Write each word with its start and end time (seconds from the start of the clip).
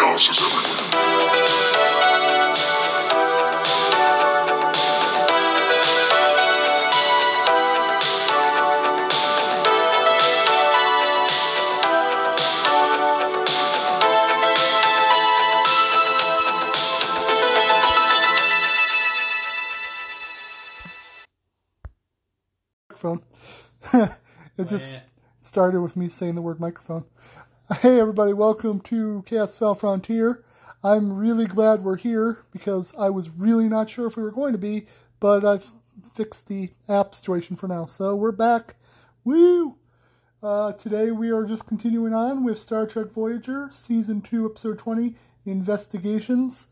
Chaos 0.00 0.30
is 0.30 0.38
everywhere. 0.40 1.90
microphone. 22.88 23.20
it 23.92 24.10
oh, 24.58 24.64
just 24.64 24.92
Yeah. 24.92 25.00
started 25.40 25.80
with 25.80 25.96
me 25.96 26.08
saying 26.08 26.34
the 26.34 26.42
word 26.42 26.60
microphone. 26.60 27.04
Hey 27.78 28.00
everybody, 28.00 28.32
welcome 28.32 28.80
to 28.80 29.22
Chaos 29.26 29.56
Fell 29.56 29.76
Frontier. 29.76 30.44
I'm 30.82 31.12
really 31.12 31.46
glad 31.46 31.82
we're 31.82 31.96
here 31.96 32.44
because 32.50 32.92
I 32.98 33.10
was 33.10 33.30
really 33.30 33.68
not 33.68 33.88
sure 33.88 34.08
if 34.08 34.16
we 34.16 34.24
were 34.24 34.32
going 34.32 34.52
to 34.52 34.58
be, 34.58 34.86
but 35.20 35.44
I've 35.44 35.72
fixed 36.12 36.48
the 36.48 36.70
app 36.88 37.14
situation 37.14 37.54
for 37.54 37.68
now. 37.68 37.84
So 37.84 38.16
we're 38.16 38.32
back. 38.32 38.74
Woo! 39.24 39.76
Uh, 40.42 40.72
today 40.72 41.12
we 41.12 41.30
are 41.30 41.46
just 41.46 41.64
continuing 41.64 42.12
on 42.12 42.44
with 42.44 42.58
Star 42.58 42.86
Trek 42.86 43.12
Voyager, 43.12 43.70
Season 43.72 44.20
2, 44.20 44.46
Episode 44.46 44.78
20, 44.78 45.14
Investigations. 45.46 46.68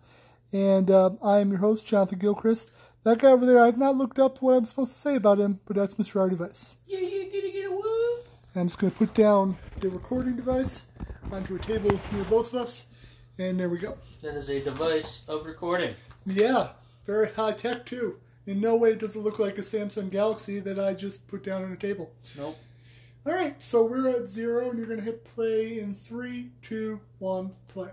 And 0.53 0.91
uh, 0.91 1.11
I 1.23 1.39
am 1.39 1.51
your 1.51 1.61
host, 1.61 1.87
Jonathan 1.87 2.19
Gilchrist. 2.19 2.73
That 3.05 3.21
guy 3.21 3.31
over 3.31 3.47
there, 3.47 3.63
I've 3.63 3.79
not 3.79 3.97
looked 3.97 4.19
up 4.19 4.43
what 4.43 4.55
I'm 4.55 4.67
supposed 4.67 4.93
to 4.93 4.99
say 4.99 5.15
about 5.15 5.39
him, 5.39 5.61
but 5.65 5.77
that's 5.77 5.95
Mr. 5.95 6.21
R 6.21 6.29
D 6.29 6.35
Vice. 6.35 6.75
I'm 8.57 8.67
just 8.67 8.79
going 8.79 8.91
to 8.91 8.99
put 8.99 9.15
down 9.15 9.57
the 9.81 9.91
recording 9.91 10.35
device 10.35 10.87
onto 11.31 11.55
a 11.55 11.59
table 11.59 12.01
near 12.13 12.25
both 12.25 12.53
of 12.53 12.61
us, 12.61 12.87
and 13.39 13.61
there 13.61 13.69
we 13.69 13.79
go. 13.79 13.99
That 14.23 14.35
is 14.35 14.49
a 14.49 14.61
device 14.61 15.23
of 15.29 15.45
recording. 15.45 15.95
Yeah, 16.25 16.71
very 17.05 17.29
high 17.29 17.53
tech 17.53 17.85
too. 17.85 18.19
In 18.47 18.61
no 18.61 18.75
way 18.75 18.95
does 18.95 19.15
it 19.15 19.21
look 19.21 19.39
like 19.39 19.59
a 19.59 19.63
Samsung 19.63 20.11
Galaxy 20.11 20.61
that 20.61 20.79
I 20.79 20.95
just 20.95 21.29
put 21.29 21.45
down 21.45 21.63
on 21.63 21.73
a 21.73 21.77
table. 21.77 22.11
Nope. 22.37 22.57
All 23.27 23.35
right, 23.35 23.63
so 23.63 23.85
we're 23.85 24.09
at 24.09 24.27
zero, 24.27 24.71
and 24.71 24.79
you're 24.79 24.89
going 24.89 25.01
to 25.01 25.05
hit 25.05 25.25
play 25.25 25.79
in 25.79 25.95
three, 25.95 26.51
two, 26.63 27.01
one, 27.19 27.53
play. 27.69 27.91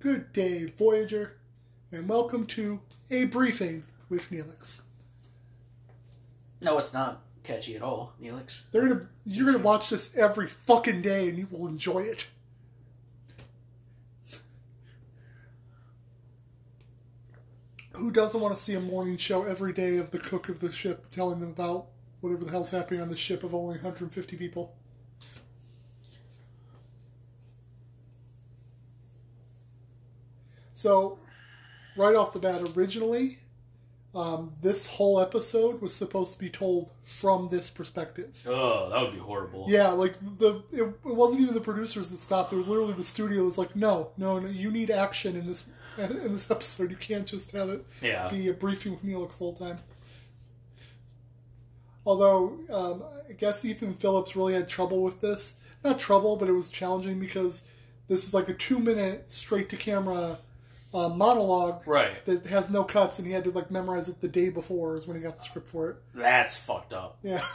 Good 0.00 0.32
day, 0.32 0.64
Voyager, 0.64 1.36
and 1.92 2.08
welcome 2.08 2.44
to 2.46 2.80
a 3.10 3.24
briefing 3.24 3.84
with 4.08 4.30
Neelix. 4.30 4.80
No, 6.60 6.78
it's 6.78 6.92
not 6.92 7.22
catchy 7.50 7.74
at 7.74 7.82
all, 7.82 8.12
Neelix. 8.22 8.62
They're 8.70 8.86
gonna, 8.86 9.08
you're 9.26 9.46
gonna 9.46 9.58
watch 9.58 9.90
this 9.90 10.16
every 10.16 10.46
fucking 10.46 11.02
day, 11.02 11.28
and 11.28 11.38
you 11.38 11.48
will 11.50 11.66
enjoy 11.66 12.00
it. 12.00 12.28
Who 17.94 18.10
doesn't 18.10 18.40
want 18.40 18.54
to 18.54 18.60
see 18.60 18.74
a 18.74 18.80
morning 18.80 19.16
show 19.16 19.42
every 19.42 19.72
day 19.72 19.96
of 19.96 20.10
the 20.10 20.18
cook 20.18 20.48
of 20.48 20.60
the 20.60 20.72
ship 20.72 21.08
telling 21.10 21.40
them 21.40 21.50
about 21.50 21.86
whatever 22.20 22.44
the 22.44 22.50
hell's 22.50 22.70
happening 22.70 23.00
on 23.00 23.08
the 23.08 23.16
ship 23.16 23.42
of 23.42 23.54
only 23.54 23.74
150 23.74 24.36
people? 24.36 24.74
So, 30.72 31.18
right 31.96 32.14
off 32.14 32.32
the 32.32 32.38
bat, 32.38 32.62
originally, 32.74 33.40
um, 34.14 34.54
this 34.60 34.86
whole 34.96 35.20
episode 35.20 35.80
was 35.80 35.94
supposed 35.94 36.32
to 36.32 36.38
be 36.38 36.50
told 36.50 36.90
from 37.04 37.48
this 37.48 37.70
perspective. 37.70 38.42
Oh, 38.46 38.90
that 38.90 39.00
would 39.02 39.12
be 39.12 39.18
horrible. 39.20 39.66
Yeah, 39.68 39.88
like 39.90 40.14
the 40.38 40.62
it, 40.72 40.82
it 40.82 41.14
wasn't 41.14 41.42
even 41.42 41.54
the 41.54 41.60
producers 41.60 42.10
that 42.10 42.20
stopped. 42.20 42.52
It 42.52 42.56
was 42.56 42.66
literally 42.66 42.94
the 42.94 43.04
studio 43.04 43.44
that's 43.44 43.58
like, 43.58 43.76
no, 43.76 44.10
no, 44.16 44.38
no, 44.40 44.48
you 44.48 44.70
need 44.70 44.90
action 44.90 45.36
in 45.36 45.46
this 45.46 45.64
in 45.98 46.32
this 46.32 46.50
episode. 46.50 46.90
You 46.90 46.96
can't 46.96 47.26
just 47.26 47.52
have 47.52 47.68
it 47.68 47.84
Yeah. 48.02 48.28
be 48.28 48.48
a 48.48 48.52
briefing 48.52 48.92
with 48.92 49.04
Neelix 49.04 49.38
the 49.38 49.44
whole 49.44 49.54
time. 49.54 49.78
Although 52.06 52.58
um, 52.72 53.04
I 53.28 53.32
guess 53.34 53.64
Ethan 53.64 53.94
Phillips 53.94 54.34
really 54.34 54.54
had 54.54 54.68
trouble 54.68 55.02
with 55.02 55.20
this. 55.20 55.54
Not 55.84 55.98
trouble, 55.98 56.36
but 56.36 56.48
it 56.48 56.52
was 56.52 56.70
challenging 56.70 57.20
because 57.20 57.64
this 58.08 58.26
is 58.26 58.34
like 58.34 58.48
a 58.48 58.54
two 58.54 58.78
minute 58.78 59.30
straight 59.30 59.68
to 59.68 59.76
camera 59.76 60.40
uh, 60.92 61.08
monologue 61.08 61.86
Right. 61.86 62.24
that 62.24 62.46
has 62.46 62.70
no 62.70 62.82
cuts, 62.84 63.18
and 63.18 63.26
he 63.26 63.32
had 63.32 63.44
to 63.44 63.50
like 63.50 63.70
memorize 63.70 64.08
it 64.08 64.20
the 64.20 64.28
day 64.28 64.50
before 64.50 64.96
is 64.96 65.06
when 65.06 65.16
he 65.16 65.22
got 65.22 65.36
the 65.36 65.42
script 65.42 65.68
for 65.68 65.90
it. 65.90 65.96
That's 66.14 66.56
fucked 66.56 66.92
up. 66.92 67.18
Yeah. 67.22 67.44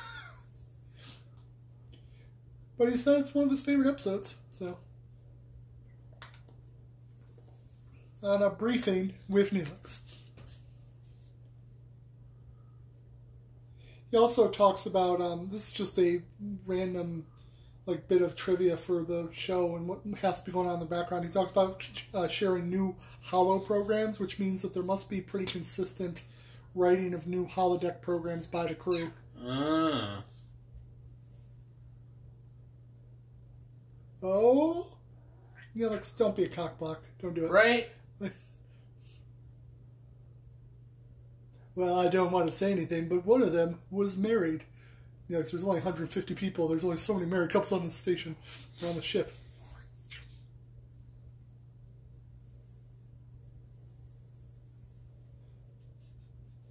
But 2.77 2.89
he 2.91 2.97
said 2.97 3.21
it's 3.21 3.33
one 3.33 3.45
of 3.45 3.51
his 3.51 3.61
favorite 3.61 3.87
episodes, 3.87 4.35
so. 4.49 4.77
On 8.21 8.41
a 8.41 8.49
briefing 8.49 9.13
with 9.29 9.51
Neelix. 9.51 10.01
He 14.11 14.17
also 14.17 14.49
talks 14.49 14.85
about 14.85 15.21
um, 15.21 15.47
this 15.47 15.67
is 15.67 15.71
just 15.71 15.97
a 15.99 16.21
random 16.65 17.25
like 17.85 18.07
bit 18.07 18.21
of 18.21 18.35
trivia 18.35 18.75
for 18.77 19.03
the 19.03 19.29
show 19.31 19.75
and 19.75 19.87
what 19.87 19.99
has 20.21 20.41
to 20.41 20.45
be 20.45 20.51
going 20.51 20.67
on 20.67 20.75
in 20.75 20.79
the 20.79 20.85
background. 20.85 21.23
He 21.23 21.31
talks 21.31 21.51
about 21.51 21.87
uh, 22.13 22.27
sharing 22.27 22.69
new 22.69 22.95
hollow 23.21 23.59
programs, 23.59 24.19
which 24.19 24.39
means 24.39 24.61
that 24.63 24.73
there 24.73 24.83
must 24.83 25.09
be 25.09 25.21
pretty 25.21 25.45
consistent 25.45 26.23
writing 26.73 27.13
of 27.13 27.27
new 27.27 27.45
holodeck 27.47 28.01
programs 28.01 28.47
by 28.47 28.65
the 28.67 28.75
crew. 28.75 29.11
Mm. 29.41 30.23
Oh, 34.23 34.87
yeah, 35.73 35.87
like 35.87 36.03
don't 36.17 36.35
be 36.35 36.43
a 36.45 36.49
cockblock. 36.49 36.97
Don't 37.21 37.33
do 37.33 37.45
it. 37.45 37.51
Right? 37.51 37.89
Well, 41.75 41.99
I 41.99 42.07
don't 42.07 42.31
want 42.31 42.45
to 42.47 42.51
say 42.53 42.71
anything, 42.71 43.09
but 43.09 43.25
one 43.25 43.41
of 43.41 43.51
them 43.51 43.79
was 43.91 44.15
married. 44.15 44.63
Yeah, 45.27 45.39
'cause 45.41 45.51
there's 45.51 45.63
only 45.63 45.79
150 45.79 46.35
people. 46.35 46.67
There's 46.67 46.83
only 46.83 46.97
so 46.97 47.15
many 47.15 47.25
married 47.25 47.49
couples 47.51 47.71
on 47.71 47.83
the 47.85 47.91
station 47.91 48.35
or 48.81 48.89
on 48.89 48.95
the 48.95 49.01
ship. 49.01 49.33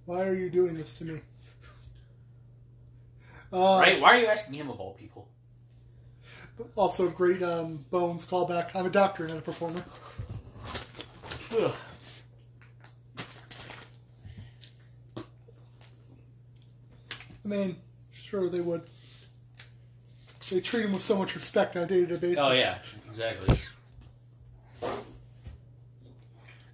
Why 0.05 0.23
are 0.27 0.35
you 0.35 0.49
doing 0.49 0.75
this 0.75 0.93
to 0.99 1.05
me? 1.05 1.21
Uh, 3.51 3.79
right? 3.81 3.99
Why 3.99 4.09
are 4.09 4.17
you 4.19 4.27
asking 4.27 4.53
him 4.55 4.69
of 4.69 4.79
all 4.79 4.93
people? 4.93 5.27
Also, 6.75 7.09
great 7.09 7.41
um, 7.41 7.85
Bones 7.89 8.25
callback. 8.25 8.69
I'm 8.75 8.85
a 8.85 8.89
doctor, 8.89 9.27
not 9.27 9.37
a 9.37 9.41
performer. 9.41 9.83
Ugh. 11.57 11.73
I 17.43 17.47
mean, 17.47 17.75
sure 18.35 18.49
they 18.49 18.61
would. 18.61 18.83
They 20.51 20.61
treat 20.61 20.85
him 20.85 20.93
with 20.93 21.01
so 21.01 21.17
much 21.17 21.33
respect 21.33 21.75
on 21.75 21.83
a 21.83 21.87
day-to-day 21.87 22.17
basis. 22.17 22.39
Oh, 22.39 22.51
yeah. 22.51 22.77
Exactly. 23.09 23.57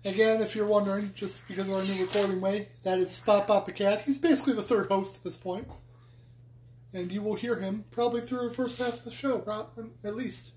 Again, 0.04 0.42
if 0.42 0.56
you're 0.56 0.66
wondering, 0.66 1.14
just 1.16 1.48
because 1.48 1.70
of 1.70 1.76
our 1.76 1.84
new 1.84 2.02
recording 2.02 2.42
way, 2.42 2.70
that 2.84 2.98
is 2.98 3.12
Spot 3.12 3.46
Bot 3.48 3.66
the 3.66 3.72
cat. 3.72 4.02
He's 4.02 4.18
basically 4.18 4.54
the 4.54 4.64
third 4.64 4.88
host 4.88 5.18
at 5.18 5.24
this 5.24 5.38
point, 5.38 5.68
and 6.92 7.12
you 7.12 7.22
will 7.22 7.36
hear 7.36 7.58
him 7.60 7.86
probably 7.92 8.22
through 8.22 8.50
the 8.50 8.56
first 8.56 8.80
half 8.80 8.96
of 8.96 9.04
the 9.06 9.12
show, 9.12 9.68
at 10.04 10.16
least. 10.16 10.52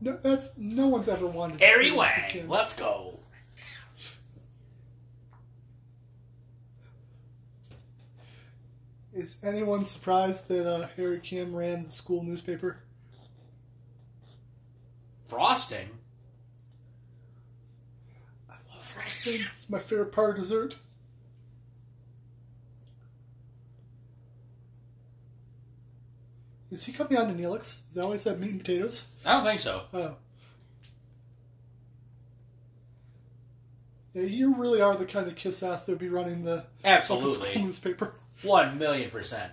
No, 0.00 0.16
that's 0.16 0.50
no 0.58 0.88
one's 0.88 1.08
ever 1.08 1.26
wanted. 1.26 1.60
to 1.60 1.64
Harry 1.64 1.92
Wang, 1.92 2.48
let's 2.48 2.76
go. 2.76 3.20
Is 9.16 9.36
anyone 9.42 9.86
surprised 9.86 10.48
that 10.48 10.70
uh, 10.70 10.88
Harry 10.98 11.20
Kim 11.20 11.56
ran 11.56 11.84
the 11.84 11.90
school 11.90 12.22
newspaper? 12.22 12.76
Frosting? 15.24 15.88
I 18.50 18.52
love 18.70 18.82
frosting. 18.84 19.40
It's 19.56 19.70
my 19.70 19.78
favorite 19.78 20.12
part 20.12 20.32
of 20.32 20.36
dessert. 20.36 20.76
Is 26.70 26.84
he 26.84 26.92
coming 26.92 27.16
on 27.16 27.28
to 27.28 27.42
Neelix? 27.42 27.80
Is 27.88 27.94
that 27.94 28.04
why 28.04 28.12
he 28.12 28.18
said 28.18 28.38
meat 28.38 28.50
and 28.50 28.60
potatoes? 28.60 29.04
I 29.24 29.32
don't 29.32 29.44
think 29.44 29.60
so. 29.60 29.84
Oh. 29.94 30.16
Yeah, 34.12 34.24
you 34.24 34.54
really 34.56 34.82
are 34.82 34.94
the 34.94 35.06
kind 35.06 35.26
of 35.26 35.36
kiss 35.36 35.62
ass 35.62 35.86
that 35.86 35.92
would 35.92 35.98
be 36.00 36.10
running 36.10 36.44
the 36.44 36.66
fucking 36.82 37.02
school 37.02 37.22
Absolutely. 37.22 37.62
newspaper. 37.62 38.12
One 38.46 38.78
million 38.78 39.10
percent. 39.10 39.52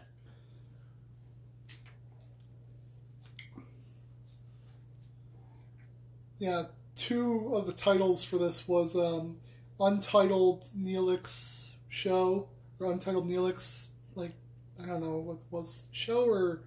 Yeah, 6.39 6.63
two 6.95 7.51
of 7.55 7.65
the 7.65 7.71
titles 7.71 8.23
for 8.23 8.37
this 8.37 8.67
was 8.67 8.95
um, 8.95 9.37
Untitled 9.79 10.65
Neelix 10.77 11.71
Show 11.87 12.49
or 12.79 12.91
Untitled 12.91 13.29
Neelix, 13.29 13.87
like 14.15 14.33
I 14.81 14.87
don't 14.87 15.01
know 15.01 15.17
what 15.17 15.37
was 15.51 15.85
show 15.91 16.25
or 16.25 16.61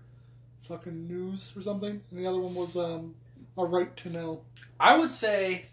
fucking 0.60 1.06
news 1.06 1.52
or 1.56 1.62
something, 1.62 2.00
and 2.10 2.18
the 2.18 2.26
other 2.26 2.40
one 2.40 2.54
was 2.54 2.76
um, 2.76 3.14
a 3.56 3.64
right 3.64 3.94
to 3.98 4.10
know. 4.10 4.42
I 4.80 4.96
would 4.96 5.12
say 5.12 5.66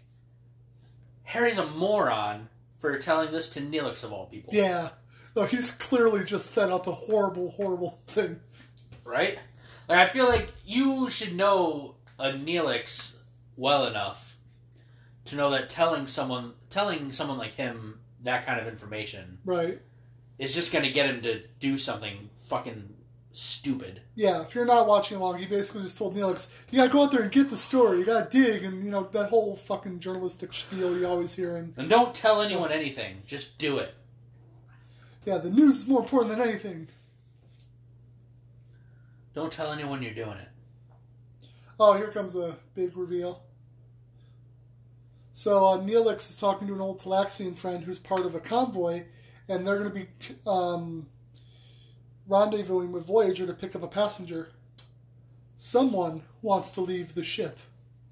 Harry's 1.24 1.58
a 1.58 1.66
moron 1.66 2.48
for 2.78 2.98
telling 2.98 3.32
this 3.32 3.48
to 3.50 3.60
Neelix 3.60 4.04
of 4.04 4.12
all 4.12 4.26
people. 4.26 4.52
Yeah, 4.54 4.90
no, 5.36 5.44
he's 5.44 5.70
clearly 5.70 6.24
just 6.24 6.50
set 6.50 6.70
up 6.70 6.86
a 6.86 6.92
horrible, 6.92 7.50
horrible 7.52 7.98
thing. 8.06 8.40
Right? 9.04 9.38
Like 9.88 9.98
I 9.98 10.06
feel 10.06 10.28
like 10.28 10.52
you 10.64 11.08
should 11.10 11.34
know 11.34 11.96
a 12.18 12.30
Neelix 12.30 13.14
well 13.56 13.86
enough 13.86 14.38
to 15.26 15.36
know 15.36 15.50
that 15.50 15.70
telling 15.70 16.06
someone 16.06 16.54
telling 16.70 17.12
someone 17.12 17.38
like 17.38 17.54
him 17.54 18.00
that 18.22 18.46
kind 18.46 18.58
of 18.60 18.66
information 18.66 19.38
Right? 19.44 19.80
is 20.38 20.54
just 20.54 20.72
gonna 20.72 20.90
get 20.90 21.06
him 21.08 21.22
to 21.22 21.42
do 21.60 21.76
something 21.78 22.30
fucking 22.36 22.94
stupid. 23.32 24.00
Yeah. 24.14 24.42
If 24.42 24.54
you're 24.54 24.64
not 24.64 24.86
watching 24.86 25.16
along, 25.16 25.38
he 25.38 25.46
basically 25.46 25.82
just 25.82 25.98
told 25.98 26.16
Neelix, 26.16 26.48
"You 26.70 26.78
gotta 26.78 26.90
go 26.90 27.02
out 27.02 27.10
there 27.10 27.22
and 27.22 27.32
get 27.32 27.50
the 27.50 27.56
story. 27.58 27.98
You 27.98 28.04
gotta 28.04 28.28
dig," 28.28 28.64
and 28.64 28.82
you 28.84 28.90
know 28.90 29.08
that 29.12 29.28
whole 29.28 29.56
fucking 29.56 29.98
journalistic 29.98 30.52
spiel 30.52 30.96
you 30.98 31.06
always 31.06 31.34
hear. 31.34 31.56
And 31.56 31.74
And 31.76 31.88
don't 31.90 32.14
tell 32.14 32.40
anyone 32.42 32.70
anything. 32.72 33.22
Just 33.26 33.58
do 33.58 33.78
it. 33.78 33.94
Yeah, 35.24 35.38
the 35.38 35.50
news 35.50 35.76
is 35.76 35.88
more 35.88 36.00
important 36.00 36.36
than 36.36 36.46
anything. 36.46 36.86
Don't 39.34 39.52
tell 39.52 39.72
anyone 39.72 40.02
you're 40.02 40.14
doing 40.14 40.38
it. 40.38 40.48
Oh, 41.78 41.94
here 41.94 42.08
comes 42.08 42.36
a 42.36 42.56
big 42.74 42.96
reveal. 42.96 43.42
So 45.32 45.64
uh, 45.64 45.78
Neelix 45.78 46.30
is 46.30 46.36
talking 46.36 46.68
to 46.68 46.74
an 46.74 46.80
old 46.80 47.00
Talaxian 47.00 47.56
friend 47.56 47.82
who's 47.82 47.98
part 47.98 48.24
of 48.24 48.36
a 48.36 48.40
convoy, 48.40 49.04
and 49.48 49.66
they're 49.66 49.78
going 49.78 49.90
to 49.90 49.96
be 49.96 50.06
um, 50.46 51.08
rendezvousing 52.28 52.90
with 52.90 53.04
Voyager 53.04 53.46
to 53.46 53.52
pick 53.52 53.74
up 53.74 53.82
a 53.82 53.88
passenger. 53.88 54.50
Someone 55.56 56.22
wants 56.40 56.70
to 56.70 56.80
leave 56.80 57.14
the 57.14 57.24
ship. 57.24 57.58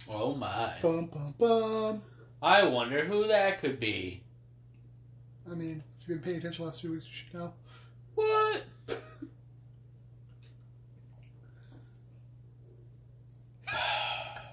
Oh 0.09 0.35
my. 0.35 0.73
Bum 0.83 1.07
bum 1.07 1.35
bum. 1.39 2.03
I 2.43 2.65
wonder 2.65 3.05
who 3.05 3.29
that 3.29 3.61
could 3.61 3.79
be. 3.79 4.25
I 5.49 5.55
mean, 5.55 5.85
if 6.03 6.09
you've 6.09 6.21
been 6.21 6.25
paying 6.25 6.39
attention 6.39 6.63
the 6.63 6.67
last 6.67 6.81
few 6.81 6.91
weeks, 6.91 7.07
you 7.07 7.13
should 7.13 7.33
know. 7.35 7.53
What? 8.17 8.65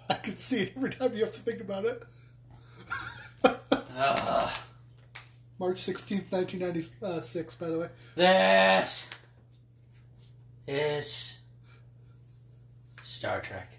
I 0.10 0.14
can 0.14 0.38
see 0.38 0.62
it 0.62 0.74
every 0.76 0.92
time 0.92 1.14
you 1.16 1.22
have 1.22 1.34
to 1.34 1.40
think 1.40 1.62
about 1.62 1.86
it. 1.86 2.04
Ugh. 3.44 3.56
March 5.60 5.78
16th, 5.78 6.32
1996, 6.32 7.56
by 7.56 7.68
the 7.68 7.80
way. 7.80 7.90
This 8.16 9.10
is 10.68 11.40
Star 13.02 13.42
Trek. 13.42 13.72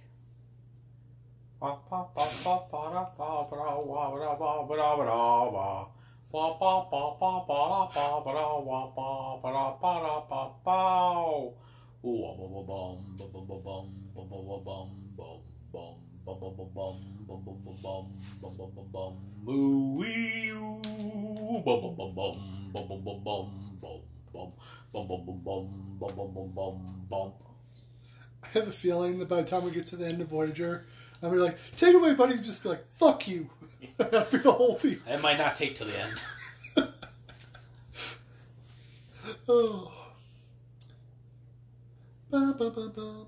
I 28.43 28.49
have 28.53 28.69
a 28.69 28.73
feeling 28.73 29.19
that 29.19 29.29
by 29.29 29.43
the 29.43 29.49
time 29.49 29.65
we 29.65 29.71
get 29.73 29.87
to 29.87 29.97
the 29.97 30.06
end 30.06 30.21
of 30.21 30.29
Voyager, 30.29 30.85
I'm 31.23 31.31
gonna 31.31 31.35
be 31.35 31.41
like, 31.43 31.59
take 31.75 31.94
away, 31.94 32.15
buddy, 32.15 32.38
just 32.38 32.62
be 32.62 32.71
like, 32.71 32.85
fuck 32.94 33.29
you. 33.29 33.50
That'll 33.97 34.25
be 34.31 34.38
the 34.38 34.53
whole 34.53 34.75
thing. 34.75 34.99
It 35.06 35.23
might 35.23 35.38
not 35.38 35.56
take 35.56 35.77
till 35.77 35.87
the 35.87 36.00
end. 36.00 36.93
Oh. 39.49 39.93
Ba, 42.31 42.55
ba, 42.56 42.71
ba, 42.71 42.88
ba. 42.94 43.27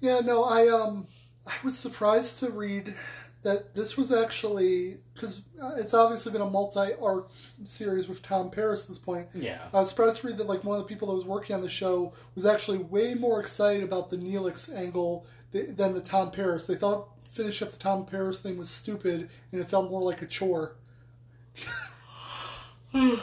Yeah, 0.00 0.20
no, 0.20 0.44
I 0.44 0.68
um, 0.68 1.06
I 1.46 1.52
was 1.62 1.76
surprised 1.78 2.38
to 2.38 2.50
read 2.50 2.94
that 3.42 3.74
this 3.74 3.96
was 3.96 4.10
actually 4.10 4.96
because 5.14 5.42
it's 5.76 5.94
obviously 5.94 6.32
been 6.32 6.40
a 6.40 6.50
multi-arc 6.50 7.28
series 7.64 8.08
with 8.08 8.22
Tom 8.22 8.50
Paris 8.50 8.82
at 8.82 8.88
this 8.88 8.98
point. 8.98 9.28
Yeah. 9.34 9.58
I 9.72 9.80
was 9.80 9.90
surprised 9.90 10.22
to 10.22 10.26
read 10.26 10.38
that 10.38 10.46
like 10.46 10.64
one 10.64 10.78
of 10.80 10.82
the 10.82 10.88
people 10.88 11.08
that 11.08 11.14
was 11.14 11.24
working 11.24 11.54
on 11.54 11.62
the 11.62 11.68
show 11.68 12.12
was 12.34 12.46
actually 12.46 12.78
way 12.78 13.14
more 13.14 13.38
excited 13.38 13.84
about 13.84 14.10
the 14.10 14.16
Neelix 14.16 14.74
angle 14.74 15.26
than 15.52 15.94
the 15.94 16.00
Tom 16.00 16.30
Paris. 16.30 16.66
They 16.66 16.74
thought 16.74 17.08
finish 17.36 17.60
up 17.60 17.70
the 17.70 17.76
Tom 17.76 18.06
Paris 18.06 18.40
thing 18.40 18.56
was 18.56 18.70
stupid 18.70 19.28
and 19.52 19.60
it 19.60 19.68
felt 19.68 19.90
more 19.90 20.02
like 20.02 20.22
a 20.22 20.26
chore. 20.26 20.76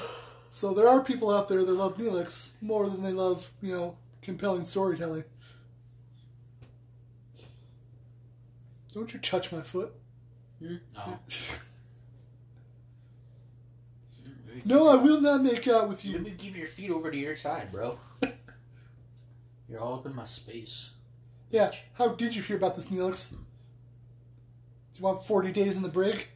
so 0.49 0.73
there 0.73 0.87
are 0.87 1.03
people 1.03 1.33
out 1.33 1.49
there 1.49 1.63
that 1.63 1.73
love 1.73 1.97
Neelix 1.97 2.51
more 2.61 2.87
than 2.87 3.01
they 3.01 3.11
love, 3.11 3.49
you 3.61 3.73
know, 3.73 3.97
compelling 4.21 4.65
storytelling. 4.65 5.23
Don't 8.93 9.11
you 9.11 9.19
touch 9.19 9.51
my 9.51 9.61
foot. 9.61 9.93
Hmm? 10.59 10.75
No. 10.95 11.19
No, 14.65 14.87
I 14.87 14.95
will 14.95 15.19
not 15.19 15.41
make 15.41 15.67
out 15.67 15.89
with 15.89 16.05
You 16.05 16.13
Let 16.13 16.21
me 16.21 16.35
keep 16.37 16.55
your 16.55 16.67
feet 16.67 16.91
over 16.91 17.11
to 17.11 17.17
your 17.17 17.35
side, 17.35 17.71
bro. 17.71 17.97
You're 19.67 19.81
all 19.81 19.95
up 19.95 20.05
in 20.05 20.15
my 20.15 20.23
space. 20.23 20.91
Yeah, 21.49 21.71
how 21.95 22.09
did 22.09 22.35
you 22.35 22.41
hear 22.41 22.55
about 22.55 22.75
this, 22.75 22.89
Neelix? 22.89 23.33
Do 24.93 24.99
you 24.99 25.05
want 25.05 25.25
40 25.25 25.51
days 25.51 25.75
in 25.75 25.81
the 25.81 25.89
brig? 25.89 26.27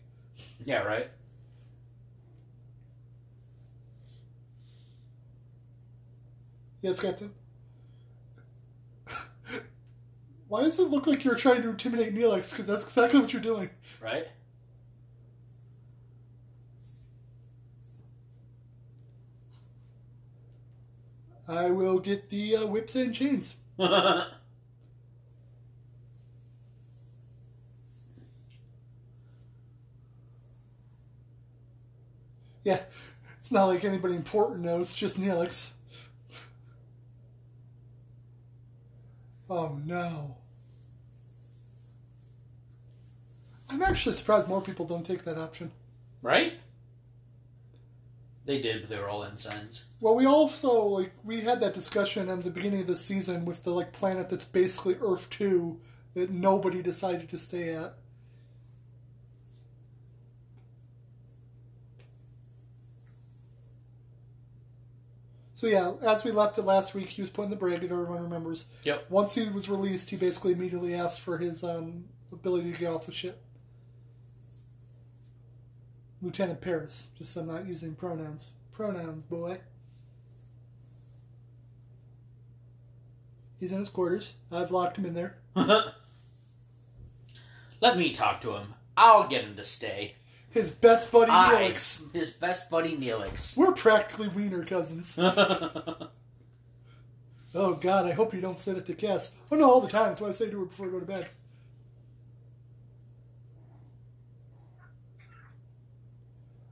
Yeah, 0.66 0.82
right? 0.82 1.10
Yes, 6.82 7.00
Captain. 7.00 7.34
Why 10.48 10.62
does 10.62 10.80
it 10.80 10.84
look 10.90 11.06
like 11.06 11.24
you're 11.24 11.36
trying 11.36 11.62
to 11.62 11.70
intimidate 11.70 12.16
Neelix? 12.16 12.52
Because 12.52 12.66
that's 12.66 12.84
exactly 12.84 13.20
what 13.20 13.34
you're 13.34 13.42
doing. 13.42 13.70
Right? 14.02 14.28
I 21.48 21.70
will 21.72 22.00
get 22.00 22.30
the 22.30 22.58
uh, 22.58 22.66
whips 22.66 22.96
and 22.96 23.14
chains. 23.14 23.56
Yeah, 32.72 32.82
it's 33.40 33.52
not 33.52 33.66
like 33.66 33.86
anybody 33.86 34.16
important 34.16 34.60
knows, 34.60 34.94
just 34.94 35.18
Neelix. 35.18 35.72
Oh 39.50 39.80
no. 39.86 40.36
I'm 43.70 43.82
actually 43.82 44.16
surprised 44.16 44.48
more 44.48 44.62
people 44.62 44.86
don't 44.86 45.06
take 45.06 45.24
that 45.24 45.38
option. 45.38 45.72
right? 46.22 46.54
They 48.46 48.62
did, 48.62 48.82
but 48.82 48.90
they 48.90 48.98
were 48.98 49.10
all 49.10 49.24
ensigns. 49.26 49.86
Well, 50.00 50.16
we 50.16 50.26
also 50.26 50.84
like 50.86 51.12
we 51.26 51.42
had 51.42 51.60
that 51.60 51.74
discussion 51.74 52.30
at 52.30 52.44
the 52.44 52.50
beginning 52.50 52.82
of 52.82 52.88
the 52.88 52.96
season 52.96 53.44
with 53.44 53.64
the 53.64 53.72
like 53.72 53.92
planet 53.92 54.30
that's 54.30 54.46
basically 54.46 54.96
Earth 55.02 55.30
two 55.30 55.80
that 56.14 56.30
nobody 56.32 56.82
decided 56.82 57.28
to 57.30 57.38
stay 57.38 57.74
at. 57.74 57.97
So 65.58 65.66
yeah, 65.66 65.94
as 66.04 66.24
we 66.24 66.30
left 66.30 66.60
it 66.60 66.66
last 66.66 66.94
week, 66.94 67.08
he 67.10 67.20
was 67.20 67.32
put 67.32 67.46
in 67.46 67.50
the 67.50 67.56
brig. 67.56 67.84
If 67.84 67.92
everyone 67.92 68.22
remembers, 68.22 68.68
Yep. 68.84 69.08
once 69.10 69.34
he 69.34 69.50
was 69.50 69.68
released, 69.68 70.12
he 70.12 70.16
basically 70.16 70.54
immediately 70.54 70.94
asked 70.94 71.20
for 71.22 71.40
his 71.40 71.64
um, 71.64 72.04
ability 72.32 72.72
to 72.74 72.78
get 72.78 72.94
off 72.94 73.08
the 73.08 73.12
ship. 73.12 73.42
Lieutenant 76.22 76.62
Paris. 76.62 77.10
Just 77.18 77.36
I'm 77.36 77.48
not 77.48 77.66
using 77.66 77.96
pronouns. 77.96 78.52
Pronouns, 78.72 79.26
boy. 79.26 79.58
He's 83.60 83.72
in 83.72 83.80
his 83.80 83.90
quarters. 83.90 84.36
I've 84.52 84.70
locked 84.70 84.98
him 85.00 85.08
in 85.08 85.16
there. 85.16 85.38
Let 87.82 87.98
me 87.98 88.14
talk 88.14 88.42
to 88.42 88.52
him. 88.58 88.76
I'll 88.96 89.28
get 89.28 89.44
him 89.44 89.56
to 89.56 89.64
stay. 89.64 90.18
His 90.58 90.72
best 90.72 91.12
buddy 91.12 91.32
I, 91.32 91.70
Neelix. 91.72 92.14
his 92.14 92.34
best 92.34 92.70
buddy 92.70 92.98
Neelix. 92.98 93.56
We're 93.56 93.74
practically 93.74 94.28
wiener 94.30 94.64
cousins. 94.64 95.18
Oh 97.56 97.74
God, 97.74 98.06
I 98.06 98.12
hope 98.12 98.36
you 98.36 98.42
don't 98.42 98.60
say 98.60 98.74
that 98.74 98.86
to 98.86 98.94
Kes. 98.94 99.32
Oh 99.52 99.56
no, 99.56 99.72
all 99.72 99.82
the 99.82 99.88
time. 99.88 100.10
That's 100.10 100.22
what 100.22 100.30
I 100.30 100.34
say 100.34 100.50
to 100.52 100.60
her 100.60 100.66
before 100.66 100.86
I 100.88 100.90
go 100.92 101.00
to 101.00 101.06
bed. 101.08 101.28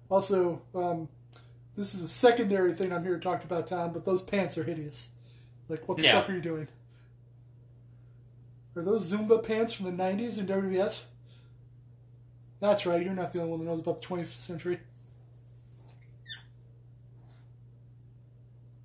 Also, 0.10 0.62
um, 0.74 1.10
this 1.76 1.94
is 1.96 2.02
a 2.04 2.08
secondary 2.08 2.74
thing 2.74 2.94
I'm 2.94 3.04
here 3.04 3.16
to 3.16 3.20
talk 3.22 3.44
about, 3.44 3.68
Tom. 3.68 3.92
But 3.94 4.06
those 4.06 4.22
pants 4.22 4.58
are 4.58 4.64
hideous. 4.64 5.10
Like, 5.68 5.88
what 5.88 5.98
the 5.98 6.04
Yeah. 6.04 6.22
fuck 6.22 6.30
are 6.30 6.34
you 6.34 6.42
doing? 6.42 6.68
Are 8.76 8.84
those 8.84 9.12
Zumba 9.12 9.42
pants 9.42 9.74
from 9.74 9.86
the 9.86 9.92
90s 9.92 10.38
in 10.38 10.46
WWF? 10.46 11.06
That's 12.60 12.86
right, 12.86 13.02
you're 13.04 13.14
not 13.14 13.32
the 13.32 13.40
only 13.40 13.52
one 13.52 13.60
that 13.60 13.66
knows 13.66 13.80
about 13.80 14.02
the 14.02 14.08
20th 14.08 14.36
century. 14.36 14.80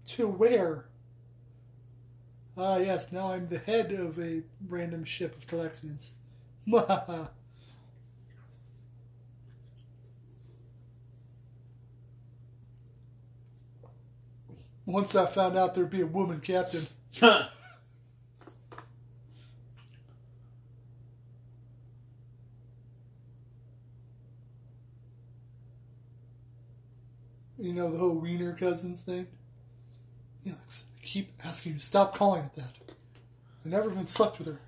To 0.05 0.29
where? 0.29 0.85
Ah, 2.57 2.77
yes, 2.79 3.11
now 3.13 3.33
I'm 3.33 3.49
the 3.49 3.59
head 3.59 3.91
of 3.93 4.19
a 4.19 4.43
random 4.69 5.05
ship 5.05 5.35
of 5.37 5.47
Talaxians. 5.47 6.11
Once 14.87 15.15
I 15.15 15.27
found 15.27 15.57
out 15.57 15.75
there'd 15.75 15.91
be 15.91 16.01
a 16.03 16.07
woman 16.07 16.41
captain. 16.41 16.87
You 27.61 27.73
know 27.75 27.91
the 27.91 27.99
whole 27.99 28.15
Wiener 28.19 28.55
Cousins 28.55 29.03
thing? 29.03 29.27
Yeah, 30.43 30.55
I 30.55 31.05
keep 31.05 31.33
asking 31.45 31.73
you 31.75 31.79
to 31.79 31.85
stop 31.85 32.15
calling 32.15 32.45
it 32.45 32.55
that. 32.57 32.79
I 33.65 33.69
never 33.69 33.91
even 33.91 34.07
slept 34.07 34.39
with 34.39 34.47
her. 34.49 34.61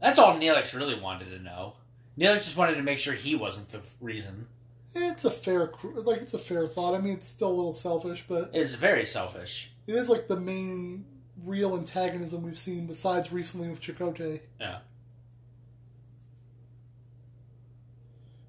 That's 0.00 0.18
all 0.18 0.34
Neelix 0.34 0.74
really 0.76 0.98
wanted 0.98 1.30
to 1.30 1.38
know. 1.38 1.74
Neelix 2.18 2.44
just 2.44 2.56
wanted 2.56 2.74
to 2.74 2.82
make 2.82 2.98
sure 2.98 3.14
he 3.14 3.36
wasn't 3.36 3.68
the 3.68 3.80
reason. 4.00 4.48
It's 4.94 5.24
a 5.24 5.30
fair, 5.30 5.70
like 5.94 6.20
it's 6.20 6.34
a 6.34 6.38
fair 6.38 6.66
thought. 6.66 6.94
I 6.94 6.98
mean, 6.98 7.14
it's 7.14 7.28
still 7.28 7.48
a 7.48 7.54
little 7.54 7.72
selfish, 7.72 8.24
but 8.28 8.50
It's 8.52 8.74
very 8.74 9.06
selfish. 9.06 9.70
it 9.86 9.94
is 9.94 10.08
like 10.08 10.26
the 10.28 10.38
main 10.38 11.04
real 11.44 11.76
antagonism 11.76 12.42
we've 12.42 12.58
seen 12.58 12.86
besides 12.86 13.32
recently 13.32 13.68
with 13.68 13.80
Chakotay. 13.80 14.40
Yeah. 14.60 14.78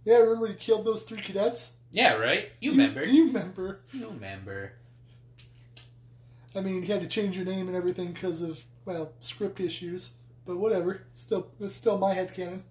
Yeah, 0.04 0.18
remember 0.18 0.48
he 0.48 0.56
killed 0.56 0.86
those 0.86 1.04
three 1.04 1.22
cadets? 1.22 1.70
Yeah, 1.94 2.16
right? 2.16 2.52
You 2.60 2.72
remember. 2.72 3.06
You 3.06 3.28
remember? 3.28 3.80
You 3.94 4.10
remember. 4.10 4.74
I 6.56 6.62
mean, 6.62 6.82
he 6.82 6.92
had 6.92 7.02
to 7.02 7.08
change 7.08 7.38
your 7.38 7.46
name 7.46 7.68
and 7.68 7.78
everything 7.78 8.12
because 8.14 8.42
of 8.42 8.64
well 8.84 9.14
script 9.22 9.60
issues, 9.60 10.12
but 10.46 10.58
whatever. 10.58 11.04
It's 11.12 11.22
still, 11.22 11.48
it's 11.60 11.76
still 11.76 12.00
my 12.00 12.16
head 12.16 12.34
headcanon. 12.34 12.64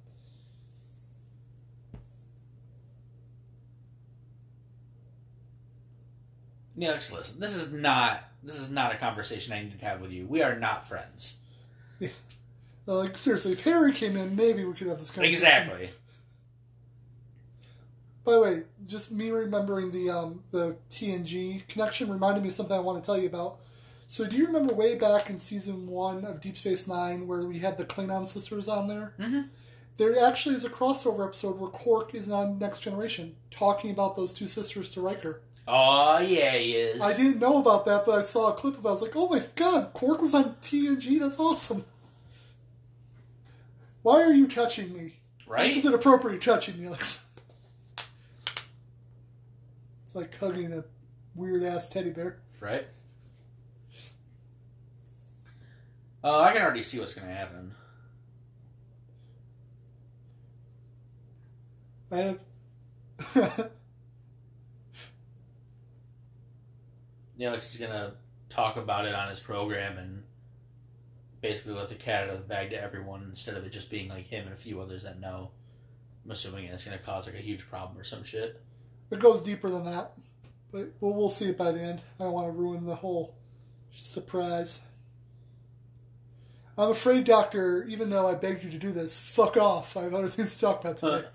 Neelix, 6.76 7.12
listen. 7.12 7.38
This 7.38 7.54
is 7.54 7.72
not. 7.72 8.24
This 8.42 8.56
is 8.58 8.70
not 8.70 8.92
a 8.92 8.96
conversation 8.96 9.52
I 9.52 9.62
need 9.62 9.78
to 9.78 9.84
have 9.86 10.00
with 10.00 10.10
you. 10.10 10.26
We 10.26 10.42
are 10.42 10.58
not 10.58 10.84
friends. 10.86 11.38
Uh, 12.02 12.08
Like 12.86 13.16
seriously, 13.16 13.52
if 13.52 13.60
Harry 13.62 13.92
came 13.92 14.16
in, 14.16 14.34
maybe 14.34 14.64
we 14.64 14.74
could 14.74 14.88
have 14.88 14.98
this 14.98 15.10
conversation. 15.10 15.32
Exactly. 15.34 15.90
By 18.24 18.32
the 18.32 18.40
way, 18.40 18.62
just 18.86 19.10
me 19.10 19.30
remembering 19.30 19.90
the 19.90 20.10
um, 20.10 20.44
the 20.52 20.76
TNG 20.90 21.66
connection 21.68 22.10
reminded 22.10 22.42
me 22.42 22.48
of 22.50 22.54
something 22.54 22.76
I 22.76 22.80
want 22.80 23.02
to 23.02 23.06
tell 23.06 23.18
you 23.18 23.26
about. 23.26 23.58
So, 24.06 24.26
do 24.26 24.36
you 24.36 24.46
remember 24.46 24.74
way 24.74 24.94
back 24.96 25.30
in 25.30 25.38
season 25.38 25.86
one 25.88 26.24
of 26.24 26.40
Deep 26.40 26.56
Space 26.56 26.86
Nine 26.86 27.26
where 27.26 27.42
we 27.44 27.58
had 27.58 27.78
the 27.78 27.84
Klingon 27.84 28.28
sisters 28.28 28.68
on 28.68 28.86
there? 28.86 29.14
Mhm. 29.18 29.48
There 29.96 30.24
actually 30.24 30.54
is 30.54 30.64
a 30.64 30.70
crossover 30.70 31.26
episode 31.26 31.58
where 31.58 31.68
Quark 31.70 32.14
is 32.14 32.30
on 32.30 32.58
Next 32.58 32.80
Generation 32.80 33.36
talking 33.50 33.90
about 33.90 34.16
those 34.16 34.32
two 34.32 34.46
sisters 34.46 34.88
to 34.90 35.00
Riker. 35.00 35.40
Oh 35.66 36.18
yeah, 36.18 36.52
he 36.52 36.74
is. 36.74 37.00
I 37.00 37.16
didn't 37.16 37.38
know 37.38 37.58
about 37.58 37.84
that, 37.86 38.04
but 38.06 38.18
I 38.18 38.22
saw 38.22 38.48
a 38.48 38.54
clip 38.54 38.78
of 38.78 38.84
it. 38.84 38.88
I 38.88 38.90
was 38.92 39.02
like, 39.02 39.16
oh 39.16 39.28
my 39.28 39.42
god, 39.56 39.92
Quark 39.92 40.22
was 40.22 40.34
on 40.34 40.56
TNG? 40.62 41.18
That's 41.18 41.38
awesome. 41.38 41.84
Why 44.02 44.22
are 44.22 44.32
you 44.32 44.48
touching 44.48 44.92
me? 44.92 45.14
Right? 45.46 45.66
This 45.66 45.76
is 45.76 45.84
inappropriate 45.86 46.42
touching 46.42 46.80
me, 46.80 46.86
Alex. 46.86 47.24
It's 50.12 50.16
like 50.18 50.36
hugging 50.36 50.74
a 50.74 50.84
weird 51.34 51.62
ass 51.62 51.88
teddy 51.88 52.10
bear. 52.10 52.42
Right. 52.60 52.86
Uh, 56.22 56.38
I 56.38 56.52
can 56.52 56.60
already 56.60 56.82
see 56.82 57.00
what's 57.00 57.14
going 57.14 57.28
to 57.28 57.32
happen. 57.32 57.74
I 62.10 62.16
have. 62.18 62.40
Neelix 67.40 67.56
is 67.56 67.78
to 67.90 68.12
talk 68.50 68.76
about 68.76 69.06
it 69.06 69.14
on 69.14 69.30
his 69.30 69.40
program 69.40 69.96
and 69.96 70.24
basically 71.40 71.72
let 71.72 71.88
the 71.88 71.94
cat 71.94 72.24
out 72.24 72.34
of 72.34 72.36
the 72.36 72.44
bag 72.44 72.68
to 72.68 72.82
everyone 72.82 73.28
instead 73.30 73.54
of 73.54 73.64
it 73.64 73.70
just 73.72 73.88
being 73.88 74.10
like 74.10 74.26
him 74.26 74.44
and 74.44 74.52
a 74.52 74.58
few 74.58 74.78
others 74.78 75.04
that 75.04 75.18
know. 75.18 75.52
I'm 76.22 76.32
assuming 76.32 76.66
it's 76.66 76.84
to 76.84 76.98
cause 76.98 77.26
like 77.26 77.36
a 77.36 77.38
huge 77.38 77.66
problem 77.66 77.98
or 77.98 78.04
some 78.04 78.24
shit. 78.24 78.62
It 79.12 79.20
goes 79.20 79.42
deeper 79.42 79.68
than 79.68 79.84
that, 79.84 80.12
but 80.72 80.88
we'll, 81.00 81.12
we'll 81.12 81.28
see 81.28 81.50
it 81.50 81.58
by 81.58 81.70
the 81.70 81.80
end. 81.80 82.00
I 82.18 82.24
don't 82.24 82.32
want 82.32 82.46
to 82.46 82.52
ruin 82.52 82.86
the 82.86 82.94
whole 82.94 83.36
surprise. 83.94 84.80
I'm 86.78 86.90
afraid, 86.90 87.24
Doctor, 87.24 87.84
even 87.84 88.08
though 88.08 88.26
I 88.26 88.34
begged 88.34 88.64
you 88.64 88.70
to 88.70 88.78
do 88.78 88.90
this, 88.90 89.18
fuck 89.18 89.58
off. 89.58 89.98
I 89.98 90.04
have 90.04 90.14
other 90.14 90.28
things 90.28 90.54
to 90.54 90.60
talk 90.60 90.80
about 90.80 90.96
today. 90.96 91.28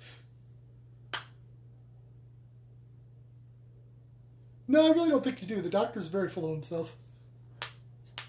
No, 4.68 4.88
I 4.88 4.90
really 4.90 5.12
don't 5.12 5.24
think 5.24 5.42
you 5.42 5.48
do. 5.48 5.62
The 5.62 5.70
Doctor's 5.70 6.08
very 6.08 6.30
full 6.30 6.46
of 6.46 6.52
himself. 6.52 6.96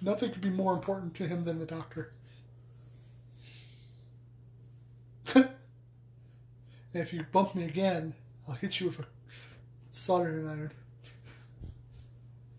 Nothing 0.02 0.30
could 0.30 0.42
be 0.42 0.50
more 0.50 0.74
important 0.74 1.14
to 1.14 1.26
him 1.26 1.44
than 1.44 1.58
the 1.58 1.66
Doctor. 1.66 2.12
and 5.34 5.48
if 6.92 7.14
you 7.14 7.24
bump 7.32 7.54
me 7.54 7.64
again, 7.64 8.14
I'll 8.46 8.54
hit 8.54 8.78
you 8.78 8.86
with 8.86 9.00
a 9.00 9.06
soldering 10.08 10.48
iron. 10.48 10.72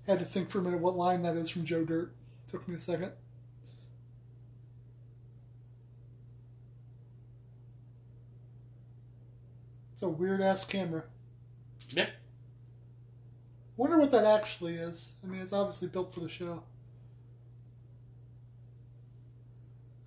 Had 0.06 0.20
to 0.20 0.26
think 0.26 0.52
for 0.52 0.60
a 0.60 0.62
minute 0.62 0.82
what 0.82 0.96
line 0.96 1.24
that 1.24 1.36
is 1.36 1.50
from 1.50 1.66
Joe 1.66 1.84
Dirt. 1.84 2.14
Took 2.46 2.68
me 2.68 2.76
a 2.76 2.78
second. 2.78 3.12
It's 9.94 10.04
a 10.04 10.10
weird 10.10 10.42
ass 10.42 10.64
camera. 10.64 11.06
Yeah. 11.90 12.10
Wonder 13.78 13.98
what 13.98 14.12
that 14.12 14.26
actually 14.26 14.76
is. 14.76 15.14
I 15.24 15.28
mean, 15.28 15.42
it's 15.42 15.52
obviously 15.52 15.88
built 15.88 16.14
for 16.14 16.20
the 16.20 16.30
show. 16.30 16.62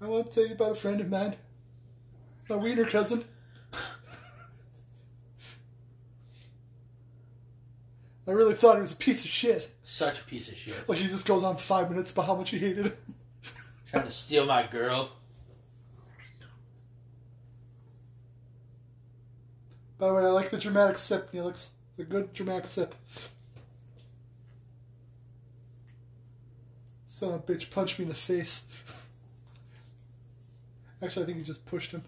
I 0.00 0.06
want 0.06 0.28
to 0.28 0.32
tell 0.32 0.46
you 0.46 0.54
about 0.54 0.70
a 0.70 0.76
friend 0.76 1.00
of 1.00 1.10
mine, 1.10 1.34
my 2.48 2.54
wiener 2.54 2.84
cousin. 2.84 3.24
I 8.26 8.30
really 8.30 8.54
thought 8.54 8.76
he 8.76 8.80
was 8.80 8.92
a 8.92 8.96
piece 8.96 9.24
of 9.24 9.30
shit. 9.30 9.74
Such 9.82 10.20
a 10.20 10.24
piece 10.24 10.48
of 10.48 10.56
shit. 10.56 10.88
Like 10.88 10.98
he 10.98 11.08
just 11.08 11.26
goes 11.26 11.42
on 11.42 11.56
five 11.56 11.90
minutes 11.90 12.12
about 12.12 12.26
how 12.26 12.36
much 12.36 12.50
he 12.50 12.58
hated 12.58 12.86
him. 12.86 12.96
Trying 13.90 14.04
to 14.04 14.10
steal 14.10 14.46
my 14.46 14.66
girl. 14.66 15.10
By 19.98 20.08
the 20.08 20.14
way, 20.14 20.22
I 20.22 20.26
like 20.26 20.50
the 20.50 20.58
dramatic 20.58 20.98
sip, 20.98 21.30
Neelix. 21.32 21.70
It's 21.90 21.98
a 21.98 22.04
good 22.04 22.32
dramatic 22.32 22.66
sip. 22.66 22.94
Son 27.06 27.28
of 27.28 27.34
a 27.36 27.38
bitch 27.38 27.70
punched 27.70 27.98
me 27.98 28.04
in 28.04 28.08
the 28.08 28.14
face. 28.14 28.64
Actually, 31.02 31.24
I 31.24 31.26
think 31.26 31.38
he 31.38 31.44
just 31.44 31.66
pushed 31.66 31.92
him. 31.92 32.02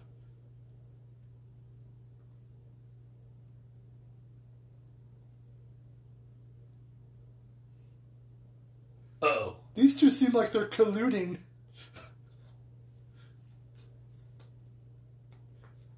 Oh. 9.21 9.55
These 9.75 9.99
two 9.99 10.09
seem 10.09 10.31
like 10.31 10.51
they're 10.51 10.67
colluding. 10.67 11.37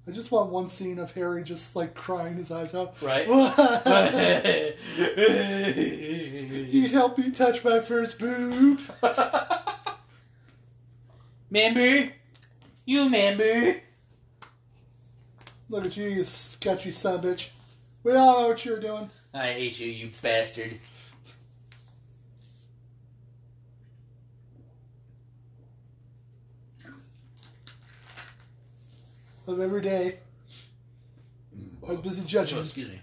I 0.06 0.10
just 0.10 0.32
want 0.32 0.50
one 0.50 0.68
scene 0.68 0.98
of 0.98 1.12
Harry 1.12 1.42
just 1.42 1.76
like 1.76 1.94
crying 1.94 2.36
his 2.36 2.50
eyes 2.50 2.74
out. 2.74 3.00
Right? 3.02 3.26
he 6.66 6.88
helped 6.88 7.18
me 7.18 7.30
touch 7.30 7.62
my 7.62 7.80
first 7.80 8.18
boob. 8.18 8.80
Member? 11.50 12.12
You 12.84 13.10
member? 13.10 13.80
Look 15.68 15.84
at 15.84 15.96
you, 15.96 16.08
you 16.08 16.24
sketchy 16.24 16.90
son 16.90 17.16
of 17.16 17.20
bitch. 17.22 17.50
We 18.02 18.14
all 18.14 18.40
know 18.40 18.48
what 18.48 18.64
you're 18.64 18.80
doing. 18.80 19.10
I 19.34 19.52
hate 19.52 19.78
you, 19.78 19.90
you 19.90 20.10
bastard. 20.22 20.78
Of 29.48 29.60
every 29.60 29.80
day. 29.80 30.18
I 31.82 31.92
was 31.92 32.00
busy 32.00 32.22
judging. 32.26 32.58
Oh, 32.58 32.60
excuse 32.60 32.88
me. 32.88 33.00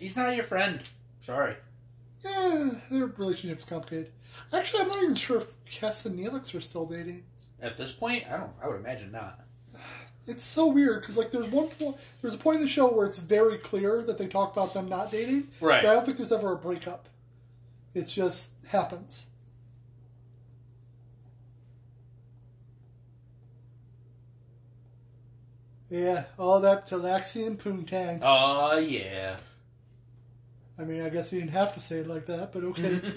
He's 0.00 0.16
not 0.16 0.34
your 0.34 0.44
friend. 0.44 0.80
Sorry. 1.24 1.54
Yeah, 2.24 2.70
their 2.90 3.06
relationship's 3.06 3.64
complicated. 3.64 4.10
Actually, 4.52 4.82
I'm 4.82 4.88
not 4.88 5.02
even 5.04 5.14
sure 5.14 5.36
if 5.36 5.64
Kes 5.66 6.04
and 6.04 6.18
Neelix 6.18 6.52
are 6.52 6.60
still 6.60 6.86
dating. 6.86 7.22
At 7.62 7.76
this 7.76 7.92
point, 7.92 8.24
I 8.28 8.38
don't. 8.38 8.50
I 8.60 8.66
would 8.66 8.80
imagine 8.80 9.12
not. 9.12 9.44
It's 10.26 10.42
so 10.42 10.66
weird 10.66 11.02
because 11.02 11.16
like 11.16 11.30
there's 11.30 11.48
one 11.48 11.68
point, 11.68 11.96
there's 12.20 12.34
a 12.34 12.38
point 12.38 12.56
in 12.56 12.62
the 12.62 12.68
show 12.68 12.92
where 12.92 13.06
it's 13.06 13.18
very 13.18 13.56
clear 13.56 14.02
that 14.02 14.18
they 14.18 14.26
talk 14.26 14.52
about 14.52 14.74
them 14.74 14.88
not 14.88 15.12
dating. 15.12 15.46
Right. 15.60 15.80
But 15.80 15.90
I 15.90 15.94
don't 15.94 16.04
think 16.04 16.16
there's 16.16 16.32
ever 16.32 16.52
a 16.52 16.56
breakup. 16.56 17.06
It 17.94 18.04
just 18.04 18.52
happens. 18.66 19.26
Yeah, 25.88 26.24
all 26.38 26.60
that 26.60 26.86
Talaxian 26.86 27.56
poontang. 27.56 28.20
Oh 28.22 28.78
yeah. 28.78 29.36
I 30.78 30.84
mean, 30.84 31.02
I 31.02 31.08
guess 31.08 31.32
you 31.32 31.40
didn't 31.40 31.52
have 31.52 31.74
to 31.74 31.80
say 31.80 31.96
it 31.96 32.06
like 32.06 32.26
that, 32.26 32.52
but 32.52 32.62
okay. 32.62 33.00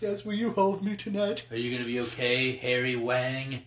Guess, 0.00 0.26
will 0.26 0.34
you 0.34 0.50
hold 0.50 0.84
me 0.84 0.94
tonight? 0.96 1.46
Are 1.50 1.56
you 1.56 1.72
gonna 1.72 1.86
be 1.86 2.00
okay, 2.00 2.56
Harry 2.56 2.96
Wang? 2.96 3.62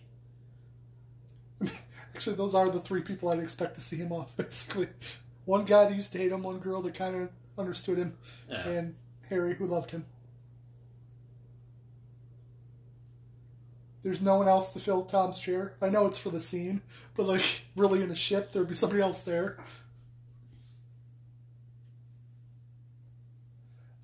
Actually, 2.14 2.36
those 2.36 2.54
are 2.54 2.68
the 2.68 2.78
three 2.80 3.00
people 3.02 3.30
I'd 3.30 3.40
expect 3.40 3.74
to 3.76 3.80
see 3.80 3.96
him 3.96 4.12
off, 4.12 4.36
basically. 4.36 4.88
One 5.46 5.64
guy 5.64 5.86
that 5.86 5.96
used 5.96 6.12
to 6.12 6.18
hate 6.18 6.30
him, 6.30 6.42
one 6.42 6.58
girl 6.58 6.82
that 6.82 6.94
kind 6.94 7.16
of 7.16 7.30
understood 7.60 7.98
him, 7.98 8.16
Yeah. 8.48 8.68
and 8.68 8.94
Harry 9.28 9.54
who 9.54 9.66
loved 9.66 9.90
him. 9.92 10.06
There's 14.02 14.22
no 14.22 14.36
one 14.36 14.48
else 14.48 14.72
to 14.72 14.80
fill 14.80 15.02
Tom's 15.02 15.38
chair. 15.38 15.74
I 15.82 15.90
know 15.90 16.06
it's 16.06 16.16
for 16.18 16.30
the 16.30 16.40
scene, 16.40 16.80
but 17.14 17.26
like, 17.26 17.62
really 17.76 18.02
in 18.02 18.10
a 18.10 18.16
ship, 18.16 18.50
there'd 18.52 18.68
be 18.68 18.74
somebody 18.74 19.02
else 19.02 19.22
there. 19.22 19.58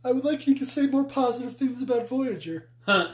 I 0.04 0.12
would 0.12 0.24
like 0.24 0.46
you 0.46 0.54
to 0.56 0.66
say 0.66 0.86
more 0.86 1.02
positive 1.02 1.56
things 1.56 1.82
about 1.82 2.08
Voyager. 2.08 2.68
Huh. 2.84 3.08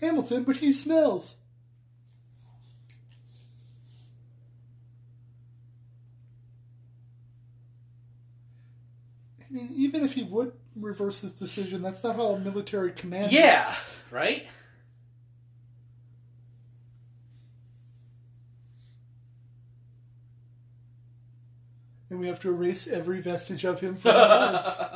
Hamilton, 0.00 0.44
but 0.44 0.56
he 0.58 0.72
smells. 0.72 1.36
I 9.52 9.54
mean, 9.54 9.68
even 9.76 10.02
if 10.02 10.14
he 10.14 10.22
would 10.22 10.52
reverse 10.74 11.20
his 11.20 11.34
decision, 11.34 11.82
that's 11.82 12.02
not 12.02 12.16
how 12.16 12.28
a 12.28 12.38
military 12.38 12.92
command 12.92 13.32
Yeah. 13.32 13.58
works. 13.58 13.90
Right. 14.10 14.46
And 22.10 22.20
we 22.20 22.26
have 22.26 22.40
to 22.40 22.48
erase 22.50 22.86
every 22.86 23.20
vestige 23.20 23.64
of 23.64 23.80
him 23.80 23.96
from 23.96 24.12
our 24.16 24.28
minds. 24.52 24.78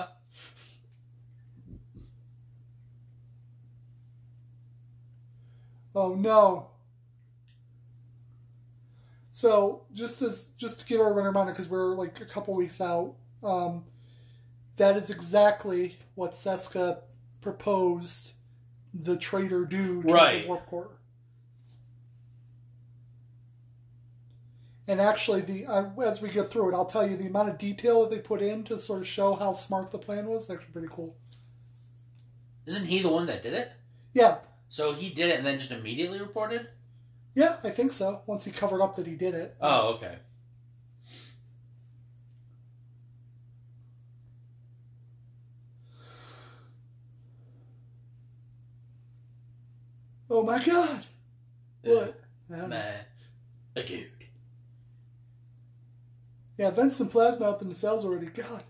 Oh 5.95 6.15
no. 6.15 6.67
So 9.33 9.85
just 9.95 10.21
as 10.21 10.45
just 10.59 10.81
to 10.81 10.87
give 10.87 11.01
everyone 11.01 11.25
a 11.25 11.29
reminder, 11.29 11.53
because 11.53 11.69
we're 11.71 11.95
like 11.95 12.21
a 12.21 12.27
couple 12.27 12.55
weeks 12.55 12.83
out, 12.83 13.15
um, 13.43 13.85
that 14.77 14.97
is 14.97 15.11
exactly 15.11 15.99
what 16.15 16.33
Seska 16.33 16.99
proposed 17.41 18.33
the 18.95 19.17
traitor 19.17 19.65
do 19.65 20.03
to 20.03 20.09
Right. 20.13 20.43
the 20.43 20.49
warp 20.49 20.67
core. 20.67 20.91
And 24.89 25.01
actually, 25.01 25.41
the 25.41 25.67
uh, 25.67 25.91
as 26.05 26.23
we 26.23 26.29
get 26.29 26.49
through 26.49 26.71
it, 26.71 26.75
I'll 26.75 26.85
tell 26.87 27.09
you 27.09 27.17
the 27.17 27.27
amount 27.27 27.49
of 27.49 27.59
detail 27.59 28.03
that 28.03 28.11
they 28.11 28.21
put 28.21 28.41
in 28.41 28.63
to 28.65 28.79
sort 28.79 29.01
of 29.01 29.07
show 29.09 29.35
how 29.35 29.53
smart 29.53 29.91
the 29.91 29.99
plan 29.99 30.27
was. 30.27 30.47
That's 30.47 30.65
pretty 30.73 30.89
cool. 30.91 31.17
Isn't 32.67 32.87
he 32.87 33.01
the 33.01 33.09
one 33.09 33.27
that 33.27 33.43
did 33.43 33.53
it? 33.55 33.73
Yeah, 34.15 34.39
So 34.69 34.93
he 34.93 35.11
did 35.11 35.31
it 35.31 35.39
and 35.39 35.47
then 35.47 35.59
just 35.59 35.71
immediately 35.73 36.21
reported? 36.21 36.69
yeah, 37.35 37.57
I 37.63 37.71
think 37.71 37.93
so. 37.93 38.23
Once 38.27 38.45
he 38.45 38.51
covered 38.51 38.81
up 38.81 38.97
that 38.97 39.07
he 39.07 39.15
did 39.15 39.35
it. 39.35 39.57
Oh, 39.61 39.95
okay. 39.95 40.19
Oh 50.29 50.43
my 50.43 50.63
god! 50.63 51.07
What? 51.83 52.21
Don't. 52.51 52.69
My 52.71 52.93
a 53.77 53.83
dude. 53.83 54.11
Yeah, 56.57 56.71
vents 56.71 56.97
some 56.97 57.09
plasma 57.09 57.47
out 57.47 57.63
in 57.63 57.69
the 57.69 57.75
cells 57.75 58.05
already. 58.05 58.27
God. 58.27 58.63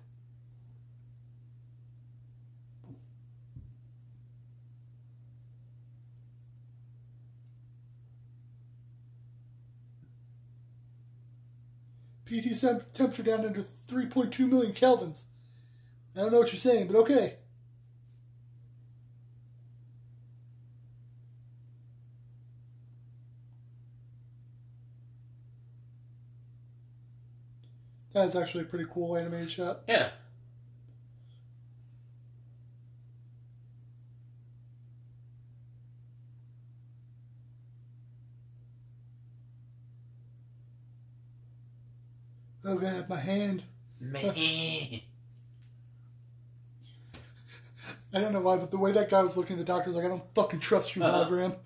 PT 12.27 12.61
temperature 12.93 13.23
down 13.23 13.47
under 13.47 13.65
3.2 13.89 14.49
million 14.49 14.73
kelvins. 14.73 15.23
I 16.17 16.21
don't 16.21 16.33
know 16.33 16.41
what 16.41 16.53
you're 16.53 16.59
saying, 16.59 16.89
but 16.89 16.97
okay. 16.97 17.37
That 28.17 28.29
is 28.29 28.35
actually 28.35 28.63
a 28.63 28.67
pretty 28.67 28.87
cool 28.91 29.15
animated 29.15 29.51
shot. 29.51 29.83
Yeah. 29.87 30.09
Oh 42.65 42.77
god, 42.79 43.07
my 43.11 43.17
hand. 43.17 43.65
Man. 44.01 44.23
I 48.15 48.21
don't 48.21 48.33
know 48.33 48.41
why, 48.41 48.57
but 48.57 48.71
the 48.71 48.79
way 48.79 48.93
that 48.93 49.11
guy 49.11 49.21
was 49.21 49.37
looking 49.37 49.55
at 49.55 49.59
the 49.59 49.65
doctor 49.65 49.91
was 49.91 49.97
like, 49.97 50.07
I 50.07 50.09
don't 50.09 50.25
fucking 50.35 50.61
trust 50.61 50.97
you, 50.97 51.05
Uh-huh. 51.05 51.27
hologram. 51.27 51.57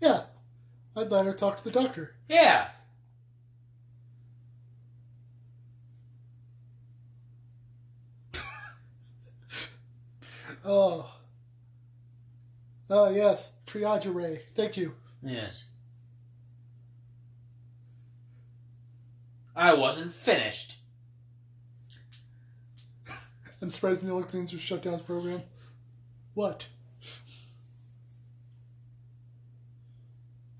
Yeah, 0.00 0.22
I'd 1.00 1.10
let 1.10 1.24
her 1.24 1.32
talk 1.32 1.56
to 1.56 1.64
the 1.64 1.70
doctor. 1.70 2.14
Yeah. 2.28 2.68
Oh. 10.62 11.14
Oh, 12.90 13.08
yes. 13.08 13.52
Triage 13.66 14.04
array. 14.04 14.42
Thank 14.54 14.76
you. 14.76 14.94
Yes. 15.22 15.64
I 19.56 19.72
wasn't 19.72 20.12
finished. 20.12 20.76
I'm 23.62 23.70
surprised 23.70 24.02
Neelix 24.04 24.58
shut 24.60 24.82
down 24.82 24.92
his 24.92 25.02
program. 25.02 25.44
What? 26.34 26.66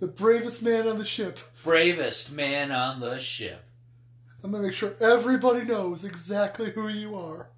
The 0.01 0.09
bravest 0.09 0.63
man 0.63 0.89
on 0.89 0.97
the 0.99 1.05
ship. 1.05 1.39
Bravest 1.63 2.33
man 2.33 2.73
on 2.73 3.01
the 3.01 3.21
ship. 3.21 3.65
I'm 4.43 4.51
gonna 4.51 4.65
make 4.65 4.73
sure 4.73 4.95
everybody 4.99 5.63
knows 5.65 6.05
exactly 6.05 6.71
who 6.71 6.89
you 6.89 7.15
are. 7.15 7.51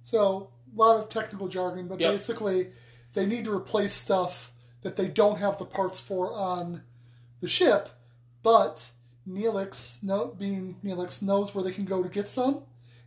So, 0.00 0.50
a 0.74 0.78
lot 0.78 1.00
of 1.02 1.08
technical 1.08 1.48
jargon, 1.48 1.86
but 1.88 2.00
Yep. 2.00 2.12
basically, 2.12 2.72
they 3.12 3.26
need 3.26 3.44
to 3.44 3.54
replace 3.54 3.92
stuff 3.92 4.51
that 4.82 4.96
they 4.96 5.08
don't 5.08 5.38
have 5.38 5.58
the 5.58 5.64
parts 5.64 5.98
for 5.98 6.32
on 6.32 6.82
the 7.40 7.48
ship, 7.48 7.88
but 8.42 8.90
Neelix, 9.28 10.02
no, 10.02 10.28
being 10.38 10.76
Neelix, 10.84 11.22
knows 11.22 11.54
where 11.54 11.62
they 11.64 11.70
can 11.72 11.84
go 11.84 12.02
to 12.02 12.08
get 12.08 12.28
some. 12.28 12.62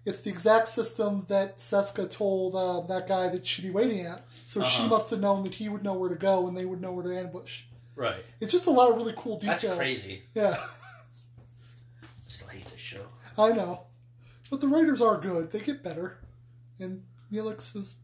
It's 0.05 0.21
the 0.21 0.29
exact 0.29 0.67
system 0.67 1.25
that 1.29 1.57
Seska 1.57 2.09
told 2.09 2.53
uh, 2.55 2.81
that 2.81 3.07
guy 3.07 3.27
that 3.29 3.45
she'd 3.45 3.63
be 3.63 3.71
waiting 3.71 4.05
at. 4.05 4.21
So 4.45 4.63
she 4.63 4.79
Uh-huh. 4.81 4.88
must 4.89 5.09
have 5.09 5.19
known 5.19 5.43
that 5.43 5.55
he 5.55 5.67
would 5.67 5.83
know 5.83 5.93
where 5.95 6.09
to 6.09 6.15
go 6.15 6.47
and 6.47 6.55
they 6.55 6.65
would 6.65 6.79
know 6.79 6.93
where 6.93 7.03
to 7.03 7.17
ambush. 7.17 7.63
Right. 7.95 8.23
It's 8.39 8.51
just 8.51 8.67
a 8.67 8.71
lot 8.71 8.91
of 8.91 8.97
really 8.97 9.13
cool 9.17 9.38
detail. 9.38 9.55
That's 9.71 9.77
crazy. 9.77 10.21
Yeah, 10.35 10.55
I 12.03 12.07
still 12.27 12.47
hate 12.49 12.65
this 12.65 12.79
show. 12.79 13.05
I 13.38 13.51
know. 13.51 13.81
But 14.49 14.61
the 14.61 14.67
writers 14.67 15.01
are 15.01 15.17
good. 15.17 15.51
They 15.51 15.59
get 15.59 15.81
better. 15.83 16.19
And 16.79 17.03
Neelix 17.31 17.75
is 17.75 17.95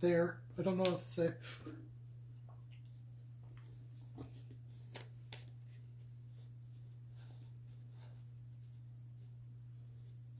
there. 0.00 0.38
I 0.58 0.62
don't 0.62 0.76
know 0.76 0.82
what 0.84 0.98
to 0.98 1.04
say. 1.10 1.28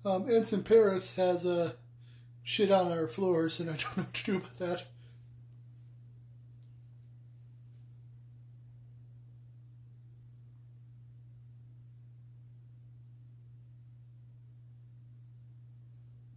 Um, 0.04 0.28
Ensign 0.28 0.64
Paris 0.64 1.14
has 1.14 1.46
uh, 1.46 1.72
shit 2.42 2.70
on 2.72 2.90
our 2.90 3.06
floors, 3.06 3.60
and 3.60 3.70
I 3.70 3.74
don't 3.74 3.96
know 3.96 4.02
what 4.02 4.14
to 4.14 4.24
do 4.24 4.36
about 4.36 4.56
that. 4.58 4.84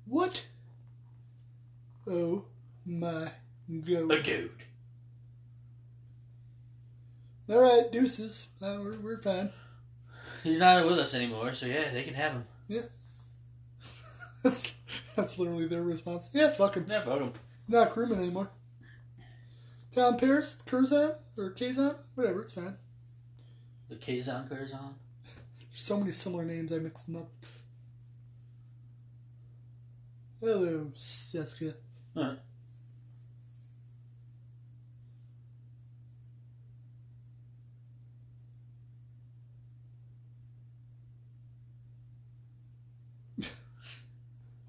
What? 0.07 0.45
Oh 2.07 2.45
my 2.85 3.31
god. 3.67 4.11
A 4.11 4.21
dude. 4.21 4.51
Alright, 7.49 7.91
deuces. 7.91 8.47
Uh, 8.61 8.77
we're, 8.81 8.97
we're 8.99 9.21
fine. 9.21 9.49
He's 10.43 10.59
not 10.59 10.85
with 10.85 10.99
us 10.99 11.15
anymore, 11.15 11.53
so 11.53 11.65
yeah, 11.65 11.89
they 11.91 12.03
can 12.03 12.13
have 12.13 12.33
him. 12.33 12.45
Yeah. 12.67 12.81
That's, 14.45 14.75
that's 15.15 15.39
literally 15.39 15.65
their 15.65 15.81
response. 15.81 16.29
Yeah, 16.31 16.49
fuck 16.51 16.75
him. 16.75 16.85
Yeah, 16.87 17.01
fuck 17.01 17.19
him. 17.19 17.33
Not 17.67 17.89
crewman 17.89 18.19
anymore. 18.19 18.51
Tom 19.91 20.17
Paris, 20.17 20.61
Curzon, 20.67 21.13
or 21.35 21.49
Kazon, 21.49 21.95
whatever, 22.13 22.43
it's 22.43 22.53
fine. 22.53 22.75
The 23.89 23.95
Kazon 23.95 24.47
Curzon. 24.47 24.97
There's 25.57 25.81
so 25.81 25.97
many 25.97 26.11
similar 26.11 26.45
names, 26.45 26.71
I 26.71 26.77
mix 26.77 27.01
them 27.01 27.15
up. 27.15 27.31
Hello, 30.39 30.91
Seska. 30.95 31.73
Huh. 32.15 32.35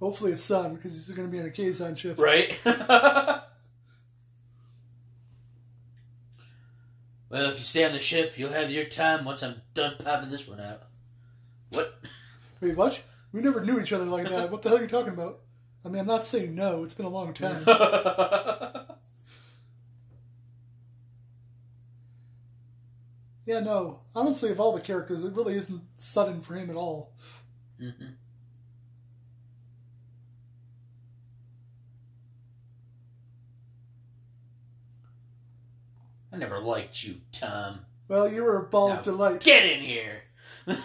Hopefully 0.06 0.30
a 0.30 0.38
son, 0.38 0.76
because 0.76 0.92
he's 0.92 1.10
going 1.10 1.28
to 1.28 1.32
be 1.32 1.40
on 1.40 1.46
a 1.46 1.50
Kazon 1.50 1.96
ship. 1.96 2.16
Right? 2.16 2.56
well, 2.64 3.42
if 7.50 7.58
you 7.58 7.64
stay 7.64 7.82
on 7.84 7.92
the 7.92 7.98
ship, 7.98 8.34
you'll 8.36 8.52
have 8.52 8.70
your 8.70 8.84
time 8.84 9.24
once 9.24 9.42
I'm 9.42 9.62
done 9.74 9.96
popping 9.98 10.30
this 10.30 10.46
one 10.46 10.60
out. 10.60 10.82
What? 11.70 11.98
Wait, 12.60 12.76
what? 12.76 13.02
We 13.32 13.40
never 13.40 13.64
knew 13.64 13.80
each 13.80 13.92
other 13.92 14.04
like 14.04 14.28
that. 14.30 14.48
What 14.52 14.62
the 14.62 14.68
hell 14.68 14.78
are 14.78 14.82
you 14.82 14.86
talking 14.86 15.12
about? 15.12 15.40
I 15.84 15.88
mean, 15.88 15.98
I'm 15.98 16.06
not 16.06 16.24
saying 16.24 16.54
no. 16.54 16.84
It's 16.84 16.94
been 16.94 17.06
a 17.06 17.08
long 17.08 17.34
time. 17.34 17.64
Yeah, 23.44 23.58
no. 23.58 24.02
Honestly, 24.14 24.52
of 24.52 24.60
all 24.60 24.72
the 24.72 24.80
characters, 24.80 25.24
it 25.24 25.34
really 25.34 25.54
isn't 25.54 25.82
sudden 25.96 26.42
for 26.42 26.54
him 26.54 26.70
at 26.70 26.76
all. 26.76 27.12
Mhm. 27.80 28.14
I 36.36 36.38
never 36.38 36.60
liked 36.60 37.02
you, 37.02 37.22
Tom. 37.32 37.86
Well, 38.08 38.30
you 38.30 38.44
were 38.44 38.58
a 38.58 38.68
ball 38.68 38.90
Now 38.90 38.98
of 38.98 39.02
delight. 39.02 39.42
Get 39.42 39.64
in 39.64 39.80
here. 39.80 40.24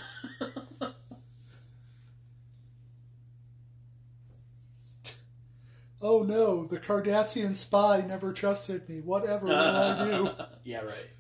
Oh 6.03 6.23
no, 6.23 6.63
the 6.65 6.79
Cardassian 6.79 7.55
spy 7.55 8.01
never 8.01 8.33
trusted 8.33 8.89
me. 8.89 9.01
Whatever 9.01 9.45
will 9.45 9.55
I 9.55 10.03
do? 10.03 10.31
yeah, 10.63 10.79
right. 10.79 11.11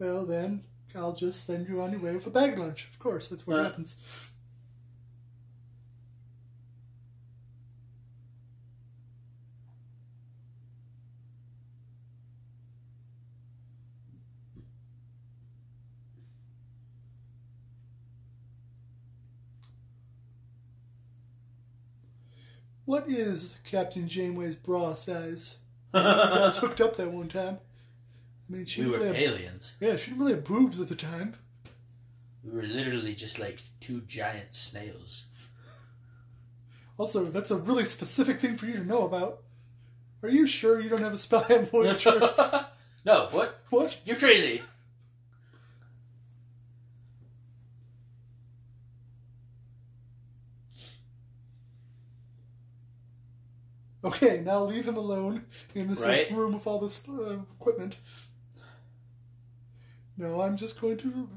Well, 0.00 0.26
then, 0.26 0.64
I'll 0.96 1.14
just 1.14 1.44
send 1.46 1.68
you 1.68 1.80
on 1.82 1.92
your 1.92 2.00
way 2.00 2.14
with 2.14 2.26
a 2.26 2.30
bag 2.30 2.58
lunch. 2.58 2.88
Of 2.92 2.98
course, 2.98 3.28
that's 3.28 3.46
what 3.46 3.58
Uh. 3.58 3.64
happens. 3.64 3.96
What 22.84 23.08
is 23.08 23.56
Captain 23.64 24.08
Janeway's 24.08 24.56
bra 24.56 24.94
size? 24.94 25.56
I 25.94 26.40
was 26.40 26.58
hooked 26.58 26.80
up 26.80 26.96
that 26.96 27.10
one 27.10 27.28
time. 27.28 27.58
I 28.48 28.52
mean, 28.52 28.64
she 28.66 28.82
we 28.82 28.90
were 28.90 28.98
really 28.98 29.08
had, 29.08 29.16
aliens. 29.16 29.74
yeah, 29.80 29.96
she 29.96 30.10
didn't 30.10 30.20
really 30.20 30.34
have 30.34 30.44
boobs 30.44 30.78
at 30.80 30.88
the 30.88 30.94
time. 30.94 31.34
We 32.44 32.52
were 32.52 32.62
literally 32.62 33.14
just 33.14 33.38
like 33.40 33.60
two 33.80 34.02
giant 34.02 34.54
snails. 34.54 35.26
Also, 36.98 37.24
that's 37.26 37.50
a 37.50 37.56
really 37.56 37.84
specific 37.84 38.38
thing 38.40 38.56
for 38.56 38.66
you 38.66 38.74
to 38.74 38.84
know 38.84 39.02
about. 39.04 39.42
Are 40.22 40.28
you 40.28 40.46
sure 40.46 40.80
you 40.80 40.88
don't 40.88 41.02
have 41.02 41.12
a 41.14 41.18
spy 41.18 41.44
on 41.50 41.66
Voyager? 41.66 42.20
no, 43.04 43.28
what? 43.32 43.60
what? 43.70 44.00
You're 44.04 44.16
crazy. 44.16 44.62
Okay, 54.04 54.40
now 54.44 54.62
leave 54.62 54.86
him 54.86 54.96
alone 54.96 55.46
in 55.74 55.88
this 55.88 56.04
Right. 56.04 56.30
room 56.30 56.54
with 56.54 56.66
all 56.66 56.78
this 56.78 57.08
uh, 57.08 57.38
equipment. 57.58 57.96
No, 60.18 60.40
I'm 60.40 60.56
just 60.56 60.80
going 60.80 60.96
to 60.98 61.28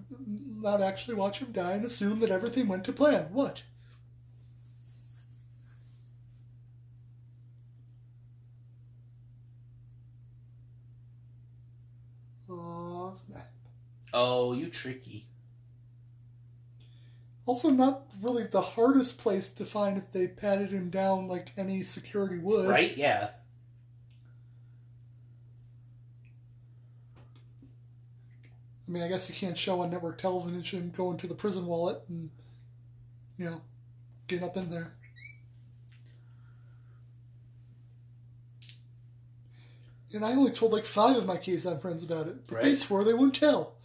not 0.62 0.82
actually 0.82 1.16
watch 1.16 1.40
him 1.40 1.52
die 1.52 1.74
and 1.74 1.86
assume 1.86 2.20
that 2.20 2.32
everything 2.32 2.68
went 2.68 2.86
to 2.86 2.94
plan. 2.94 3.28
What? 3.34 3.64
Aw, 12.50 13.14
snap. 13.14 13.52
Oh, 14.14 14.54
you 14.54 14.70
tricky. 14.70 15.26
Also, 17.46 17.70
not 17.70 18.04
really 18.22 18.44
the 18.44 18.62
hardest 18.62 19.18
place 19.20 19.50
to 19.52 19.66
find 19.66 19.98
if 19.98 20.12
they 20.12 20.28
patted 20.28 20.72
him 20.72 20.90
down 20.90 21.28
like 21.28 21.52
any 21.58 21.84
security 21.84 22.38
would. 22.38 22.70
Right? 22.70 22.96
Yeah. 22.96 23.30
I 28.90 28.92
mean, 28.92 29.04
I 29.04 29.08
guess 29.08 29.30
you 29.30 29.36
can't 29.36 29.58
show 29.58 29.82
on 29.82 29.92
network 29.92 30.18
television 30.20 30.92
going 30.92 31.18
to 31.20 31.28
the 31.28 31.36
prison 31.36 31.66
wallet 31.68 32.02
and, 32.10 32.32
you 33.38 33.46
know, 33.46 33.62
getting 34.28 34.46
up 34.46 34.58
in 34.58 34.70
there. 34.72 34.94
And 40.14 40.24
I 40.26 40.34
only 40.34 40.52
told 40.52 40.72
like 40.74 40.86
five 40.86 41.16
of 41.16 41.26
my 41.26 41.38
Kazon 41.38 41.80
friends 41.80 42.04
about 42.04 42.28
it, 42.28 42.46
but 42.48 42.62
they 42.62 42.76
swore 42.76 43.04
they 43.04 43.14
wouldn't 43.14 43.36
tell. 43.36 43.76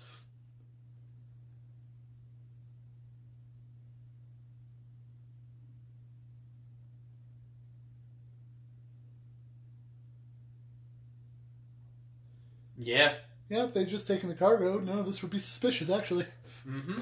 Yeah. 12.79 13.24
Yeah, 13.49 13.65
if 13.65 13.75
they'd 13.75 13.89
just 13.89 14.09
taken 14.09 14.29
the 14.29 14.35
cargo, 14.35 14.79
none 14.79 14.99
of 14.99 15.07
this 15.07 15.23
would 15.23 15.31
be 15.31 15.39
suspicious, 15.39 15.91
actually. 15.91 16.25
Mm-hmm. 16.67 17.01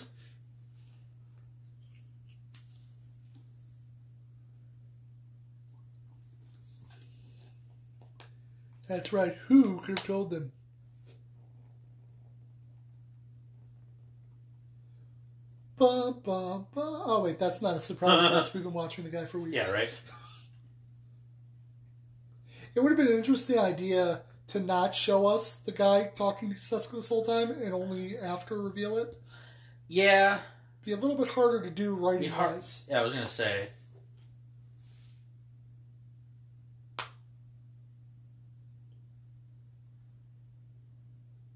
That's 8.88 9.12
right. 9.12 9.37
Who 9.46 9.78
could 9.78 9.98
have 9.98 10.07
told 10.07 10.31
them? 10.31 10.52
Bum, 15.78 16.20
bum, 16.22 16.66
bum. 16.74 17.02
Oh, 17.07 17.22
wait, 17.24 17.38
that's 17.38 17.62
not 17.62 17.76
a 17.76 17.81
surprise 17.81 18.20
to 18.20 18.37
us. 18.37 18.55
We've 18.55 18.62
been 18.62 18.72
watching 18.72 19.05
the 19.05 19.11
guy 19.11 19.24
for 19.24 19.38
weeks. 19.38 19.57
Yeah, 19.57 19.70
right. 19.70 19.88
It 22.74 22.81
would 22.81 22.90
have 22.90 22.98
been 22.98 23.09
an 23.09 23.16
interesting 23.16 23.59
idea 23.59 24.22
to 24.53 24.61
not 24.61 24.95
show 24.95 25.27
us 25.27 25.57
the 25.57 25.73
guy 25.73 26.11
talking 26.15 26.51
to 26.51 26.57
Seska 26.57 26.93
this 26.93 27.09
whole 27.09 27.25
time 27.25 27.51
and 27.51 27.73
only 27.75 28.17
after 28.19 28.61
reveal 28.61 28.97
it. 28.99 29.21
Yeah, 29.88 30.38
Be 30.85 30.93
a 30.93 30.97
little 30.97 31.17
bit 31.17 31.29
harder 31.29 31.62
to 31.62 31.71
do 31.71 31.95
writing 31.95 32.31
hard. 32.31 32.53
wise. 32.57 32.83
Yeah, 32.88 33.01
I 33.01 33.03
was 33.03 33.15
gonna 33.15 33.27
say. 33.29 33.69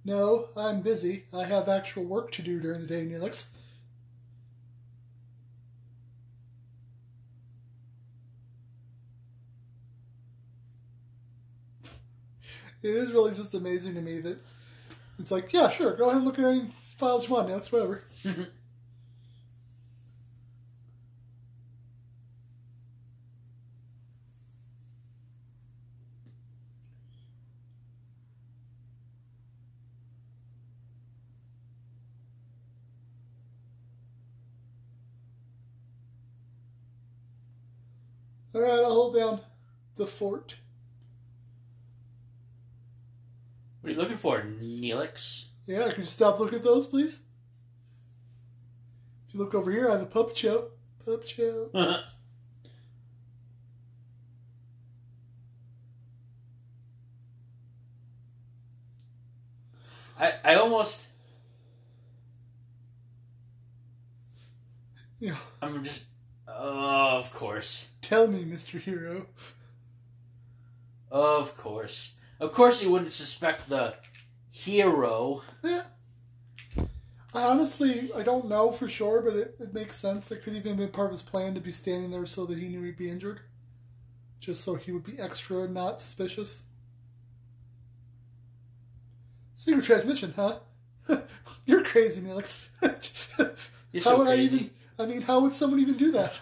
No, 0.04 0.48
I'm 0.56 0.82
busy. 0.82 1.24
I 1.34 1.44
have 1.44 1.68
actual 1.68 2.04
work 2.04 2.30
to 2.32 2.42
do 2.42 2.60
during 2.60 2.80
the 2.80 2.86
day, 2.86 3.04
Neelix. 3.06 3.46
It 12.86 12.94
is 12.94 13.10
really 13.12 13.34
just 13.34 13.52
amazing 13.54 13.94
to 13.96 14.00
me 14.00 14.20
that 14.20 14.38
it's 15.18 15.32
like, 15.32 15.52
yeah, 15.52 15.68
sure, 15.68 15.96
go 15.96 16.04
ahead 16.04 16.18
and 16.18 16.24
look 16.24 16.38
at 16.38 16.44
any 16.44 16.70
files 16.96 17.28
you 17.28 17.34
want, 17.34 17.48
Neelix, 17.48 17.72
whatever. 17.72 18.04
All 38.54 38.60
right, 38.60 38.70
I'll 38.70 38.94
hold 38.94 39.16
down 39.16 39.40
the 39.96 40.06
fort. 40.06 40.56
What 43.86 43.90
are 43.90 43.94
you 43.94 44.00
looking 44.00 44.16
for, 44.16 44.40
Neelix? 44.40 45.44
Yeah, 45.64 45.88
can 45.92 46.00
you 46.00 46.06
stop 46.06 46.40
looking 46.40 46.58
at 46.58 46.64
those, 46.64 46.88
please? 46.88 47.20
If 49.28 49.34
you 49.34 49.38
look 49.38 49.54
over 49.54 49.70
here, 49.70 49.88
I 49.88 49.92
have 49.92 50.02
a 50.02 50.06
pup 50.06 50.36
show. 50.36 50.70
Pup 51.04 51.24
show. 51.24 51.70
I 60.18 60.32
I 60.44 60.56
almost 60.56 61.06
Yeah. 65.20 65.36
I'm 65.62 65.84
just. 65.84 66.06
Oh, 66.48 67.18
of 67.18 67.32
course, 67.32 67.90
Tell 68.02 68.26
me, 68.26 68.42
Mr. 68.42 68.80
Hero. 68.80 69.26
of 71.08 71.56
course, 71.56 72.14
of 72.40 72.52
course. 72.52 72.82
You 72.82 72.90
wouldn't 72.90 73.12
suspect 73.12 73.68
the 73.68 73.94
hero. 74.50 75.42
Yeah. 75.62 75.82
I 77.34 77.42
honestly, 77.42 78.10
I 78.16 78.22
don't 78.22 78.48
know 78.48 78.72
for 78.72 78.88
sure, 78.88 79.20
but 79.20 79.36
it, 79.36 79.56
it 79.60 79.74
makes 79.74 79.96
sense. 79.96 80.30
It 80.30 80.42
could 80.42 80.56
even 80.56 80.76
be 80.76 80.86
part 80.86 81.06
of 81.06 81.12
his 81.12 81.22
plan 81.22 81.54
to 81.54 81.60
be 81.60 81.72
standing 81.72 82.10
there 82.10 82.24
so 82.24 82.46
that 82.46 82.56
he 82.58 82.68
knew 82.68 82.82
he'd 82.82 82.96
be 82.96 83.10
injured. 83.10 83.40
Just 84.40 84.64
so 84.64 84.74
he 84.76 84.92
would 84.92 85.04
be 85.04 85.18
extra 85.18 85.68
not 85.68 86.00
suspicious. 86.00 86.62
Secret 89.54 89.84
transmission, 89.84 90.32
huh? 90.36 90.58
You're 91.66 91.84
crazy, 91.84 92.20
Neelix. 92.20 92.66
You're 93.92 94.02
how 94.04 94.10
so 94.10 94.18
would 94.18 94.26
crazy. 94.28 94.56
I 94.56 94.60
even? 94.60 94.70
I 94.98 95.06
mean, 95.06 95.22
how 95.22 95.40
would 95.40 95.52
someone 95.52 95.80
even 95.80 95.96
do 95.96 96.12
that? 96.12 96.38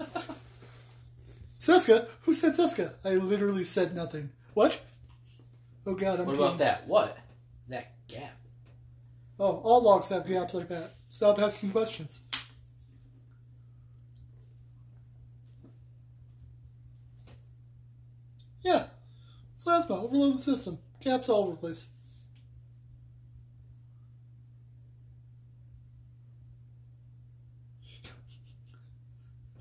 Seska, 1.58 2.08
who 2.22 2.34
said 2.34 2.52
Seska? 2.52 2.94
I 3.04 3.10
literally 3.16 3.64
said 3.64 3.94
nothing. 3.94 4.30
What? 4.54 4.80
Oh 5.88 5.94
God, 5.94 6.20
I'm. 6.20 6.26
What 6.26 6.36
peeing. 6.36 6.38
about 6.40 6.58
that? 6.58 6.86
What? 6.86 7.16
That 7.68 7.92
gap. 8.08 8.36
Oh, 9.40 9.56
all 9.64 9.82
logs 9.82 10.10
have 10.10 10.28
gaps 10.28 10.52
like 10.52 10.68
that. 10.68 10.90
Stop 11.08 11.38
asking 11.38 11.70
questions. 11.70 12.20
Yeah, 18.60 18.88
plasma 19.64 20.02
overload 20.04 20.34
the 20.34 20.38
system. 20.38 20.78
Gaps 21.00 21.30
all 21.30 21.44
over 21.44 21.52
the 21.52 21.56
place. 21.56 21.86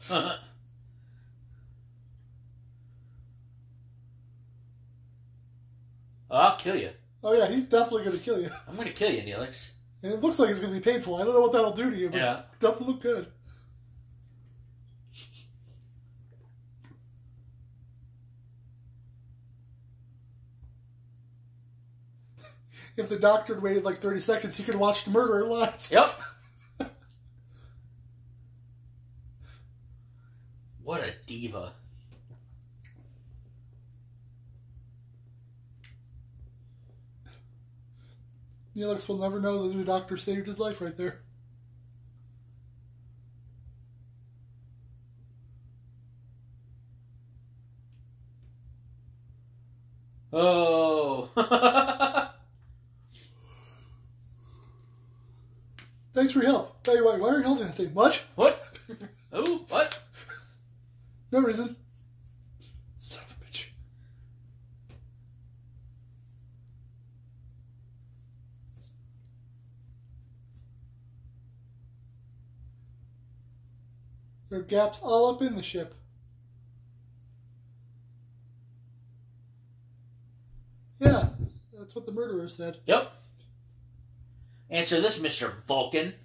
Oh, 6.29 6.37
I'll 6.37 6.57
kill 6.57 6.75
you. 6.75 6.89
Oh 7.23 7.33
yeah, 7.33 7.47
he's 7.47 7.65
definitely 7.65 8.03
gonna 8.05 8.17
kill 8.17 8.39
you, 8.41 8.49
I'm 8.67 8.75
gonna 8.75 8.91
kill 8.91 9.11
you, 9.11 9.21
Neelix. 9.21 9.71
and 10.03 10.13
it 10.13 10.21
looks 10.21 10.39
like 10.39 10.49
it's 10.49 10.59
gonna 10.59 10.73
be 10.73 10.79
painful. 10.79 11.15
I 11.15 11.23
don't 11.23 11.33
know 11.33 11.41
what 11.41 11.51
that'll 11.51 11.71
do 11.71 11.89
to 11.89 11.97
you, 11.97 12.09
but 12.09 12.19
Yeah. 12.19 12.39
it 12.39 12.59
doesn't 12.59 12.85
look 12.87 13.01
good. 13.01 13.27
If 22.95 23.09
the 23.09 23.19
doctor 23.19 23.53
had 23.53 23.63
waited 23.63 23.83
like 23.85 23.99
30 23.99 24.19
seconds, 24.19 24.57
he 24.57 24.63
could 24.63 24.73
have 24.73 24.81
watched 24.81 25.05
the 25.05 25.11
murder 25.11 25.45
live. 25.45 25.87
Yep. 25.91 26.19
what 30.83 31.01
a 31.01 31.13
diva. 31.25 31.73
Neelix 38.77 39.09
will 39.09 39.17
never 39.17 39.39
know 39.39 39.67
that 39.67 39.75
the 39.75 39.83
doctor 39.83 40.17
saved 40.17 40.45
his 40.45 40.59
life 40.59 40.79
right 40.79 40.95
there. 40.95 41.21
Oh. 50.31 51.31
Thanks 56.13 56.33
for 56.33 56.39
your 56.39 56.47
help. 56.47 56.83
Tell 56.83 56.95
you 56.95 57.05
what, 57.05 57.19
why 57.19 57.29
are 57.29 57.37
you 57.37 57.43
holding 57.43 57.65
that 57.65 57.75
thing? 57.75 57.93
What? 57.93 58.23
what? 58.35 58.77
Who? 59.31 59.57
What? 59.69 59.99
No 61.31 61.39
reason. 61.41 61.75
Son 62.97 63.23
of 63.23 63.31
a 63.31 63.45
bitch. 63.45 63.67
There 74.57 74.63
are 74.63 74.85
gaps 74.87 75.01
all 75.03 75.35
up 75.35 75.41
in 75.43 75.55
the 75.55 75.61
ship. 75.61 75.93
Yeah, 80.97 81.29
that's 81.77 81.95
what 81.95 82.07
the 82.07 82.11
murderer 82.11 82.49
said. 82.49 82.77
Yep. 82.87 83.11
Answer 84.71 84.99
this, 84.99 85.19
Mr. 85.19 85.63
Vulcan. 85.67 86.15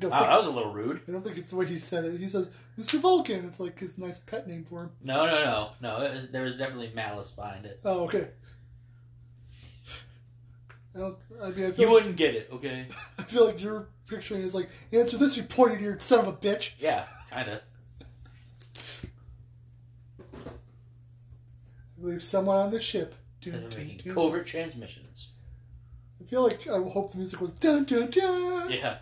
Wow, 0.00 0.10
that 0.10 0.36
was 0.36 0.46
a 0.46 0.52
little 0.52 0.72
rude. 0.72 1.00
I 1.08 1.10
don't 1.10 1.24
think 1.24 1.36
it's 1.38 1.50
the 1.50 1.56
way 1.56 1.66
he 1.66 1.80
said 1.80 2.04
it. 2.04 2.20
He 2.20 2.28
says, 2.28 2.50
Mr. 2.78 3.00
Vulcan. 3.00 3.44
It's 3.46 3.58
like 3.58 3.80
his 3.80 3.98
nice 3.98 4.20
pet 4.20 4.46
name 4.46 4.64
for 4.64 4.82
him. 4.82 4.90
No, 5.02 5.26
no, 5.26 5.44
no. 5.44 5.70
No, 5.80 6.02
it 6.02 6.12
was, 6.12 6.28
there 6.30 6.44
was 6.44 6.56
definitely 6.56 6.92
malice 6.94 7.32
behind 7.32 7.66
it. 7.66 7.80
Oh, 7.84 8.04
okay. 8.04 8.28
I 10.94 10.98
don't. 11.00 11.18
I 11.42 11.50
mean, 11.50 11.66
I 11.66 11.72
feel, 11.72 11.86
You 11.86 11.90
wouldn't 11.90 12.14
get 12.14 12.36
it, 12.36 12.48
okay? 12.52 12.86
I 13.18 13.24
feel 13.24 13.46
like 13.46 13.60
you're 13.60 13.88
picturing 14.06 14.42
is 14.42 14.54
like 14.54 14.68
answer 14.92 15.16
this, 15.16 15.36
you 15.36 15.42
pointed 15.42 15.82
eared 15.82 16.00
son 16.00 16.20
of 16.20 16.28
a 16.28 16.32
bitch. 16.32 16.74
Yeah, 16.78 17.06
kinda. 17.28 17.56
I 17.56 17.71
believe 22.02 22.22
someone 22.22 22.56
on 22.56 22.70
the 22.70 22.80
ship. 22.80 23.14
Dun, 23.40 23.52
They're 23.52 23.70
dun, 23.70 23.80
making 23.80 23.98
dun. 24.04 24.14
covert 24.14 24.46
transmissions. 24.46 25.32
I 26.20 26.24
feel 26.24 26.42
like 26.42 26.66
I 26.68 26.74
hope 26.76 27.10
the 27.12 27.18
music 27.18 27.40
was 27.40 27.52
dun 27.52 27.84
dun 27.84 28.10
dun. 28.10 28.70
Yeah. 28.70 28.98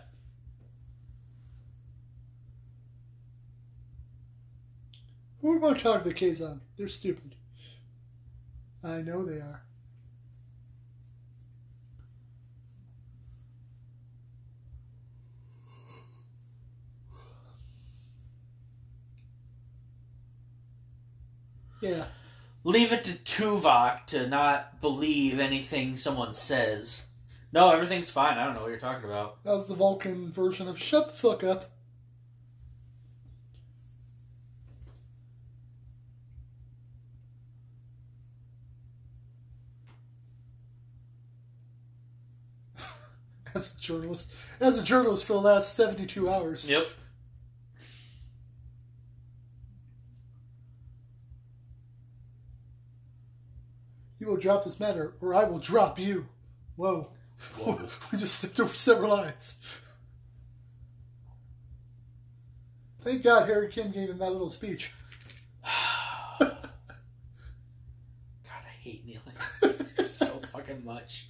Who 5.41 5.49
would 5.49 5.61
want 5.61 5.77
to 5.77 5.83
talk 5.83 6.03
to 6.03 6.09
the 6.09 6.13
Kazon? 6.15 6.61
They're 6.77 6.87
stupid. 6.87 7.35
I 8.83 9.01
know 9.01 9.23
they 9.25 9.37
are. 9.39 9.61
Yeah 21.81 22.05
leave 22.63 22.91
it 22.91 23.03
to 23.03 23.11
Tuvok 23.11 24.05
to 24.07 24.27
not 24.27 24.79
believe 24.81 25.39
anything 25.39 25.97
someone 25.97 26.33
says. 26.33 27.03
No, 27.53 27.69
everything's 27.71 28.09
fine. 28.09 28.37
I 28.37 28.45
don't 28.45 28.53
know 28.53 28.61
what 28.61 28.69
you're 28.69 28.79
talking 28.79 29.09
about. 29.09 29.43
That 29.43 29.51
was 29.51 29.67
the 29.67 29.75
Vulcan 29.75 30.31
version 30.31 30.69
of 30.69 30.79
shut 30.79 31.07
the 31.07 31.13
fuck 31.13 31.43
up. 31.43 31.69
as 43.55 43.73
a 43.73 43.79
journalist, 43.79 44.33
as 44.61 44.79
a 44.79 44.83
journalist 44.83 45.25
for 45.25 45.33
the 45.33 45.41
last 45.41 45.75
72 45.75 46.29
hours. 46.29 46.69
Yep. 46.69 46.87
Drop 54.41 54.63
this 54.63 54.79
matter, 54.79 55.13
or 55.21 55.33
I 55.33 55.45
will 55.45 55.59
drop 55.59 55.99
you. 55.99 56.27
Whoa. 56.75 57.09
Whoa. 57.57 57.79
we 58.11 58.17
just 58.17 58.39
skipped 58.39 58.59
over 58.59 58.73
several 58.73 59.11
lines. 59.11 59.57
Thank 63.01 63.23
God 63.23 63.47
Harry 63.47 63.67
Kim 63.67 63.91
gave 63.91 64.09
him 64.09 64.19
that 64.19 64.31
little 64.31 64.49
speech. 64.49 64.91
God, 66.39 66.57
I 68.49 68.73
hate 68.81 69.07
Neelix 69.07 70.03
so 70.05 70.25
fucking 70.51 70.85
much. 70.85 71.27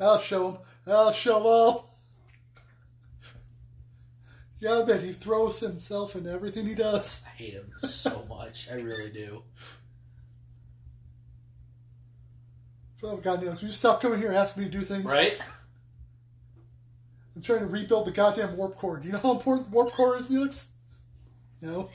I'll 0.00 0.20
show 0.20 0.50
him. 0.50 0.58
I'll 0.86 1.12
show 1.12 1.42
all. 1.42 1.88
Yeah, 4.60 4.80
I 4.80 4.84
bet 4.84 5.02
he 5.02 5.12
throws 5.12 5.60
himself 5.60 6.16
into 6.16 6.30
everything 6.32 6.66
he 6.66 6.74
does. 6.74 7.22
I 7.26 7.30
hate 7.30 7.54
him 7.54 7.72
so 7.82 8.24
much. 8.28 8.68
I 8.70 8.76
really 8.76 9.10
do. 9.10 9.42
For 12.98 13.06
love 13.06 13.20
of 13.20 13.26
oh, 13.26 13.30
God, 13.30 13.42
Neil, 13.42 13.54
can 13.54 13.68
you 13.68 13.72
stop 13.72 14.02
coming 14.02 14.18
here 14.18 14.26
and 14.26 14.36
asking 14.36 14.64
me 14.64 14.70
to 14.70 14.78
do 14.78 14.84
things? 14.84 15.04
Right? 15.04 15.38
I'm 17.36 17.42
trying 17.42 17.60
to 17.60 17.66
rebuild 17.66 18.06
the 18.06 18.10
goddamn 18.10 18.56
warp 18.56 18.74
core. 18.74 18.98
Do 18.98 19.06
you 19.06 19.12
know 19.12 19.20
how 19.20 19.30
important 19.30 19.70
the 19.70 19.72
warp 19.72 19.92
core 19.92 20.16
is, 20.16 20.28
Neelix? 20.28 20.66
No. 21.62 21.90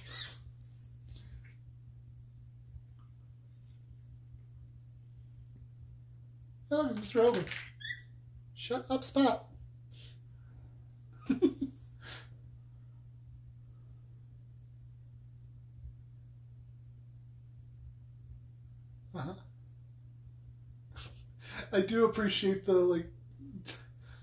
Oh, 6.72 6.90
Mr. 6.94 7.26
Hogan. 7.26 7.44
Shut 8.56 8.86
up, 8.90 9.04
Spot. 9.04 9.46
uh-huh. 19.14 19.34
I 21.74 21.82
do 21.82 22.06
appreciate 22.06 22.66
the 22.66 22.74
like 22.74 23.08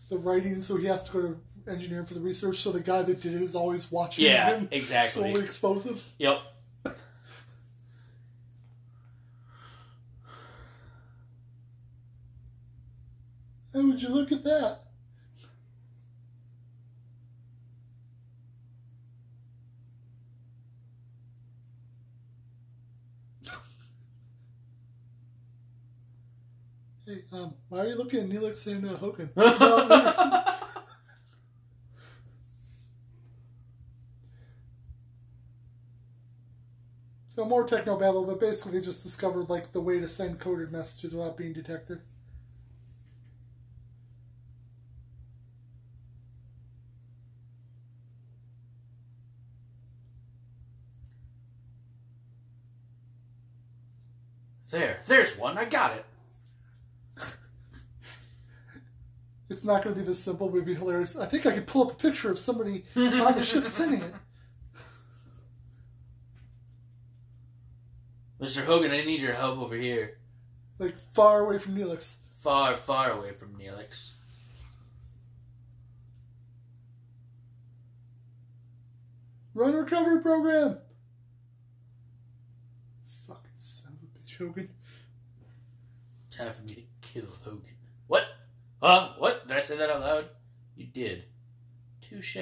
the 0.08 0.18
writing, 0.18 0.60
so 0.60 0.76
he 0.76 0.86
has 0.86 1.02
to 1.04 1.12
go 1.12 1.20
to 1.22 1.40
engineering 1.70 2.06
for 2.06 2.14
the 2.14 2.20
research. 2.20 2.56
So 2.58 2.72
the 2.72 2.80
guy 2.80 3.02
that 3.02 3.20
did 3.20 3.34
it 3.34 3.42
is 3.42 3.54
always 3.54 3.90
watching 3.90 4.24
Yeah, 4.24 4.56
him. 4.56 4.68
exactly. 4.70 5.32
Slowly 5.32 5.44
explosive. 5.44 6.04
Yep. 6.18 6.40
How 13.72 13.82
would 13.82 14.00
you 14.02 14.08
look 14.10 14.30
at 14.32 14.42
that? 14.44 14.80
Hey, 27.06 27.22
are 27.80 27.88
you 27.88 27.96
looking 27.96 28.20
at 28.20 28.28
Neelix 28.28 28.66
and 28.66 28.88
uh, 28.88 28.96
Hogan? 28.96 29.30
No, 29.36 30.44
so 37.28 37.44
more 37.44 37.64
techno 37.64 37.96
babble, 37.96 38.24
but 38.26 38.38
basically 38.40 38.80
just 38.80 39.02
discovered 39.02 39.48
like 39.48 39.72
the 39.72 39.80
way 39.80 39.98
to 40.00 40.08
send 40.08 40.40
coded 40.40 40.70
messages 40.70 41.14
without 41.14 41.36
being 41.36 41.52
detected. 41.52 42.00
There. 54.70 55.00
There's 55.06 55.36
one. 55.36 55.58
I 55.58 55.64
got 55.64 55.96
it. 55.96 56.04
It's 59.50 59.64
not 59.64 59.82
going 59.82 59.96
to 59.96 60.00
be 60.00 60.06
this 60.06 60.22
simple, 60.22 60.48
but 60.48 60.54
it'd 60.58 60.66
be 60.66 60.74
hilarious. 60.74 61.16
I 61.16 61.26
think 61.26 61.44
I 61.44 61.50
could 61.50 61.66
pull 61.66 61.82
up 61.82 61.90
a 61.90 61.96
picture 61.96 62.30
of 62.30 62.38
somebody 62.38 62.84
on 62.96 63.34
the 63.34 63.44
ship 63.44 63.66
sending 63.66 64.00
it. 64.00 64.14
Mr. 68.40 68.64
Hogan, 68.64 68.92
I 68.92 69.02
need 69.04 69.20
your 69.20 69.34
help 69.34 69.58
over 69.58 69.74
here. 69.74 70.18
Like 70.78 70.96
far 71.12 71.40
away 71.40 71.58
from 71.58 71.76
Neelix. 71.76 72.18
Far, 72.36 72.74
far 72.74 73.10
away 73.10 73.32
from 73.32 73.58
Neelix. 73.58 74.12
Run 79.52 79.74
recovery 79.74 80.22
program! 80.22 80.78
Fucking 83.26 83.50
son 83.56 83.94
of 83.94 84.04
a 84.04 84.06
bitch, 84.16 84.38
Hogan. 84.38 84.70
Time 86.30 86.52
for 86.52 86.62
me 86.62 86.74
to 86.74 86.82
kill 87.02 87.26
Hogan. 87.44 87.74
What? 88.06 88.26
Huh? 88.80 89.10
What? 89.18 89.39
Did 89.50 89.56
I 89.56 89.62
say 89.62 89.76
that 89.78 89.90
out 89.90 90.00
loud? 90.00 90.28
You 90.76 90.86
did. 90.86 91.24
Touche. 92.00 92.36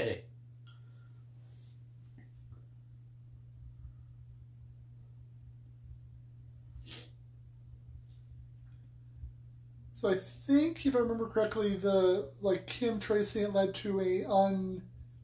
So 9.95 10.11
I 10.11 10.17
think, 10.17 10.85
if 10.85 10.95
I 10.95 10.99
remember 10.99 11.27
correctly, 11.29 11.77
the 11.77 12.29
like 12.43 12.67
Kim 12.67 13.01
tracing 13.01 13.45
it 13.45 13.55
led 13.55 13.75
to 13.77 14.01
a 14.03 14.83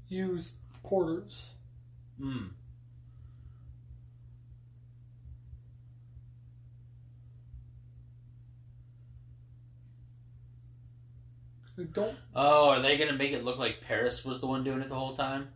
unused 0.09 0.55
quarters. 0.83 1.53
Hmm. 2.19 2.47
Don't. 11.93 12.17
Oh, 12.35 12.71
are 12.71 12.81
they 12.81 12.97
gonna 12.97 13.13
make 13.13 13.33
it 13.33 13.45
look 13.45 13.59
like 13.59 13.81
Paris 13.81 14.25
was 14.25 14.41
the 14.41 14.47
one 14.47 14.65
doing 14.65 14.81
it 14.81 14.89
the 14.89 14.95
whole 14.95 15.15
time? 15.15 15.49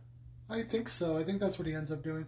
I 0.49 0.63
think 0.63 0.89
so. 0.89 1.17
I 1.17 1.23
think 1.23 1.39
that's 1.39 1.59
what 1.59 1.67
he 1.67 1.73
ends 1.73 1.91
up 1.91 2.03
doing. 2.03 2.27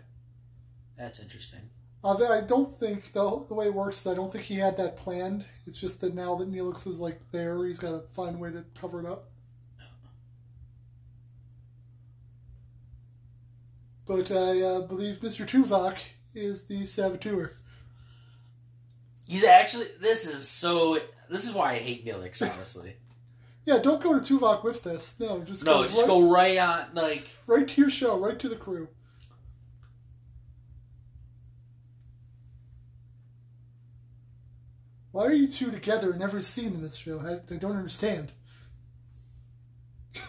That's 0.98 1.20
interesting. 1.20 1.70
Uh, 2.04 2.16
I 2.28 2.42
don't 2.42 2.72
think 2.80 3.14
though 3.14 3.46
the 3.48 3.54
way 3.54 3.68
it 3.68 3.74
works. 3.74 4.06
I 4.08 4.14
don't 4.14 4.32
think 4.32 4.46
he 4.46 4.56
had 4.56 4.78
that 4.78 4.96
planned. 4.96 5.46
It's 5.68 5.80
just 5.80 6.02
that 6.02 6.16
now 6.16 6.36
that 6.36 6.52
Neelix 6.52 6.88
is 6.88 7.00
like 7.00 7.20
there, 7.32 7.66
he's 7.66 7.80
got 7.80 7.92
to 7.92 8.02
find 8.14 8.36
a 8.36 8.40
way 8.40 8.52
to 8.52 8.66
cover 8.80 9.00
it 9.00 9.06
up. 9.08 9.30
But 14.08 14.32
I 14.32 14.62
uh, 14.62 14.82
believe 14.82 15.20
Mr. 15.20 15.46
Tuvok 15.46 15.98
is 16.34 16.64
the 16.64 16.86
saboteur. 16.86 17.56
He's 19.28 19.44
actually. 19.44 19.88
This 20.00 20.28
is 20.28 20.48
so. 20.48 21.00
This 21.30 21.48
is 21.48 21.54
why 21.54 21.74
I 21.74 21.78
hate 21.78 22.06
Neelix, 22.06 22.42
honestly. 22.42 22.96
Yeah, 23.65 23.78
don't 23.78 24.02
go 24.02 24.17
to 24.17 24.19
Tuvok 24.19 24.63
with 24.63 24.84
this. 24.84 25.19
No, 25.19 25.39
just 25.41 25.63
no, 25.63 25.82
go 25.82 25.84
just 25.84 26.00
right, 26.00 26.08
go 26.08 26.32
right 26.32 26.58
on. 26.58 26.86
Like, 26.93 27.28
right 27.45 27.67
to 27.67 27.82
your 27.82 27.89
show, 27.89 28.17
right 28.17 28.39
to 28.39 28.50
the 28.50 28.56
crew. 28.56 28.88
Why 35.12 35.26
are 35.26 35.34
you 35.34 35.47
two 35.47 35.69
together 35.71 36.13
in 36.13 36.21
every 36.21 36.41
scene 36.41 36.74
in 36.74 36.82
this 36.82 36.95
show? 36.95 37.19
I, 37.19 37.54
I 37.54 37.58
don't 37.58 37.76
understand. 37.76 38.32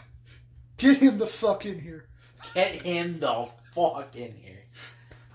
Get 0.77 0.99
him 0.99 1.19
the 1.19 1.27
fuck 1.27 1.65
in 1.65 1.81
here. 1.81 2.07
get 2.55 2.83
him 2.83 3.21
the 3.21 3.49
fuck 3.73 4.17
in 4.17 4.35
here. 4.35 4.65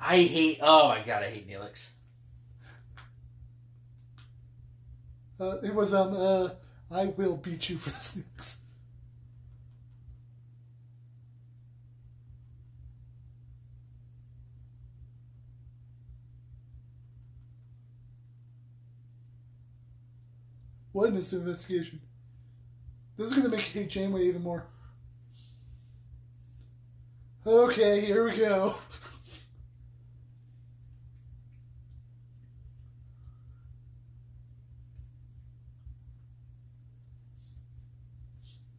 I 0.02 0.18
hate. 0.18 0.60
Oh 0.62 0.90
my 0.90 1.00
god, 1.00 1.24
I 1.24 1.30
hate 1.30 1.50
Neelix. 1.50 1.90
Uh, 5.40 5.58
it 5.64 5.74
was 5.74 5.94
um 5.94 6.14
uh 6.14 6.50
I 6.90 7.06
will 7.06 7.38
beat 7.38 7.70
you 7.70 7.78
for 7.78 7.90
this 7.90 8.16
news. 8.16 8.58
What 20.94 21.14
this 21.14 21.32
investigation? 21.32 22.02
This 23.18 23.28
is 23.28 23.34
gonna 23.38 23.50
make 23.50 23.76
you 23.76 23.82
hate 23.82 23.90
Janeway 23.92 24.24
even 24.26 24.42
more. 24.42 24.66
Okay, 27.46 28.02
here 28.02 28.26
we 28.26 28.36
go. 28.36 28.76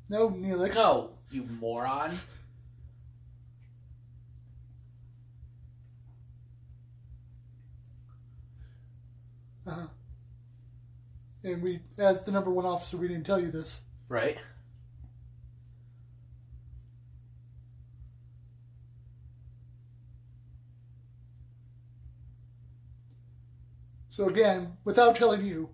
No, 0.08 0.30
Neelix. 0.30 0.74
No, 0.74 1.10
you 1.30 1.44
moron. 1.60 2.18
Uh-huh. 9.66 9.86
And 11.44 11.62
we, 11.62 11.80
as 11.98 12.24
the 12.24 12.32
number 12.32 12.50
one 12.50 12.64
officer, 12.64 12.96
we 12.96 13.08
didn't 13.08 13.24
tell 13.24 13.40
you 13.40 13.50
this. 13.50 13.82
Right. 14.08 14.38
So 24.08 24.26
again, 24.26 24.72
without 24.84 25.14
telling 25.14 25.46
you, 25.46 25.68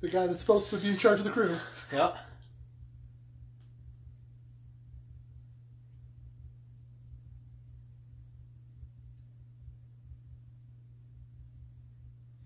the 0.00 0.08
guy 0.08 0.26
that's 0.26 0.40
supposed 0.40 0.70
to 0.70 0.76
be 0.76 0.88
in 0.88 0.96
charge 0.96 1.18
of 1.18 1.24
the 1.24 1.30
crew, 1.30 1.56
Yep. 1.92 2.16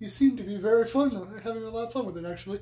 He 0.00 0.08
seemed 0.08 0.36
to 0.38 0.42
be 0.42 0.56
very 0.56 0.84
fun, 0.84 1.10
having 1.44 1.62
a 1.62 1.70
lot 1.70 1.86
of 1.86 1.92
fun 1.92 2.04
with 2.06 2.16
it 2.18 2.24
actually. 2.24 2.58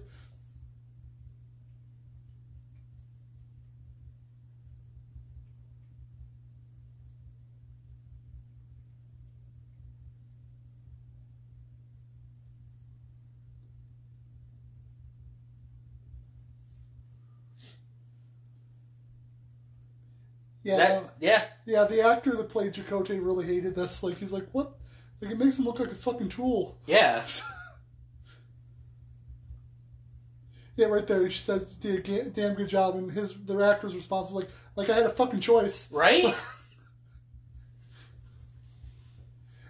Yeah, 20.63 20.77
That, 20.77 21.15
yeah. 21.21 21.45
yeah. 21.67 21.85
The 21.85 22.03
actor 22.03 22.35
that 22.37 22.49
played 22.49 22.73
Chakotay 22.75 23.25
really 23.25 23.47
hated 23.47 23.75
this. 23.75 24.03
Like, 24.03 24.19
he's 24.19 24.33
like, 24.33 24.47
"What? 24.53 24.75
Like, 25.21 25.33
it 25.33 25.39
makes 25.39 25.59
him 25.59 25.65
look 25.65 25.81
like 25.81 25.93
a 25.93 25.95
fucking 25.97 26.29
tool." 26.29 26.79
Yeah. 26.87 27.23
Yeah, 30.77 30.87
right 30.87 31.05
there. 31.09 31.29
She 31.29 31.41
said, 31.41 31.67
"Did 31.81 32.09
a 32.09 32.31
damn 32.31 32.55
good 32.55 32.69
job," 32.69 32.95
and 32.95 33.11
his 33.11 33.35
the 33.35 33.59
actor's 33.59 33.97
response 33.97 34.31
was 34.31 34.45
like, 34.45 34.51
"Like 34.77 34.89
I 34.89 34.95
had 34.95 35.07
a 35.07 35.11
fucking 35.11 35.41
choice." 35.41 35.91
Right? 35.91 36.33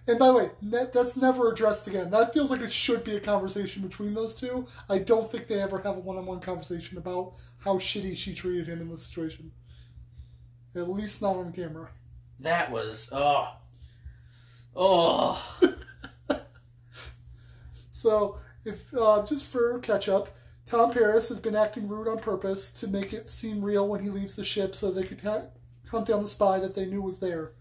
And 0.07 0.19
by 0.19 0.29
the 0.29 0.33
way, 0.35 0.51
that, 0.63 0.95
that's 0.95 1.19
never 1.19 1.53
addressed 1.53 1.87
again. 1.87 2.11
That 2.11 2.33
feels 2.33 2.51
like 2.51 2.63
it 2.63 2.73
should 2.73 3.05
be 3.05 3.15
a 3.15 3.21
conversation 3.21 3.83
between 3.83 4.15
those 4.15 4.35
two. 4.35 4.67
I 4.89 4.97
don't 4.99 5.31
think 5.31 5.47
they 5.47 5.61
ever 5.61 5.81
have 5.81 5.99
a 5.99 6.01
one-on-one 6.01 6.41
conversation 6.41 6.97
about 6.97 7.35
how 7.59 7.75
shitty 7.77 8.17
she 8.17 8.33
treated 8.35 8.67
him 8.69 8.81
in 8.81 8.89
this 8.89 9.03
situation. 9.03 9.53
At 10.75 10.89
least 10.89 11.21
not 11.21 11.37
on 11.37 11.53
camera. 11.53 11.91
that 12.41 12.71
was. 12.71 13.11
Oh. 13.13 13.53
Oh. 14.77 15.59
So, 17.91 18.39
if 18.65 18.95
uh, 18.95 19.25
just 19.27 19.45
for 19.45 19.79
catch 19.81 20.09
up, 20.09 20.29
Tom 20.65 20.93
Paris 20.93 21.29
has 21.31 21.41
been 21.41 21.57
acting 21.57 21.89
rude 21.89 22.07
on 22.07 22.19
purpose 22.21 22.71
to 22.73 22.87
make 22.87 23.13
it 23.13 23.29
seem 23.29 23.61
real 23.61 23.89
when 23.89 24.01
he 24.03 24.09
leaves 24.09 24.37
the 24.37 24.45
ship, 24.45 24.77
so 24.77 24.91
they 24.91 25.03
could 25.03 25.19
ta- 25.19 25.47
hunt 25.91 26.07
down 26.07 26.23
the 26.23 26.29
spy 26.29 26.61
that 26.61 26.75
they 26.77 26.87
knew 26.87 27.03
was 27.03 27.19
there. 27.19 27.53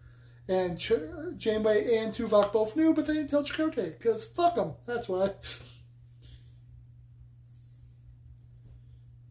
And 0.47 0.79
Ch- 0.79 0.91
Janeway 1.35 1.97
and 1.97 2.13
Tuvok 2.13 2.53
both 2.53 2.75
knew, 2.75 2.93
but 2.93 3.07
they 3.07 3.13
didn't 3.13 3.31
tell 3.31 3.43
Chakotay 3.43 3.97
because 3.97 4.25
fuck 4.25 4.55
them. 4.55 4.73
That's 4.85 5.09
why. 5.09 5.31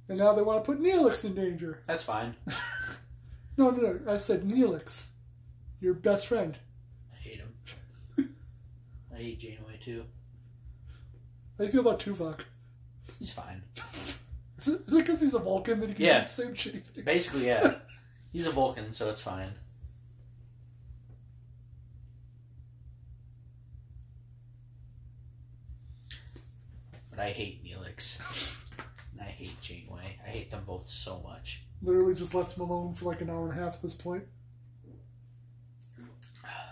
And 0.09 0.18
now 0.18 0.33
they 0.33 0.43
want 0.43 0.64
to 0.64 0.70
put 0.70 0.81
Neelix 0.81 1.24
in 1.24 1.35
danger. 1.35 1.83
That's 1.87 2.05
fine. 2.05 2.35
No, 3.59 3.70
no, 3.70 3.93
no. 3.93 4.12
I 4.12 4.18
said 4.18 4.43
Neelix, 4.43 5.07
your 5.81 5.95
best 5.95 6.27
friend. 6.27 6.59
I 9.16 9.22
hate. 9.22 9.38
Janeway 9.40 9.78
too. 9.80 10.04
How 11.58 11.64
do 11.64 11.66
you 11.66 11.72
feel 11.72 11.80
about 11.80 12.00
Tuvok? 12.00 12.40
He's 13.18 13.32
fine. 13.32 13.62
Is 14.58 14.68
it 14.68 14.86
because 14.88 15.20
he's 15.20 15.34
a 15.34 15.38
Vulcan 15.38 15.80
that 15.80 15.88
he 15.88 15.94
can 15.94 16.04
Yeah. 16.04 16.18
do 16.20 16.24
the 16.26 16.30
same 16.32 16.54
shitty 16.54 16.82
things? 16.84 17.04
Basically, 17.04 17.46
yeah. 17.46 17.76
He's 18.32 18.46
a 18.46 18.50
Vulcan, 18.50 18.92
so 18.92 19.08
it's 19.10 19.22
fine. 19.22 19.52
But 27.10 27.20
I 27.20 27.28
hate 27.30 27.64
Neelix. 27.64 28.20
And 29.12 29.20
I 29.22 29.30
hate 29.30 29.56
Janeway. 29.60 30.18
I 30.24 30.28
hate 30.28 30.50
them 30.50 30.62
both 30.66 30.88
so 30.88 31.20
much. 31.24 31.62
Literally 31.82 32.14
just 32.14 32.34
left 32.34 32.56
him 32.56 32.62
alone 32.62 32.94
for 32.94 33.06
like 33.06 33.20
an 33.20 33.30
hour 33.30 33.48
and 33.48 33.58
a 33.58 33.62
half 33.62 33.74
at 33.74 33.82
this 33.82 33.94
point. 33.94 34.24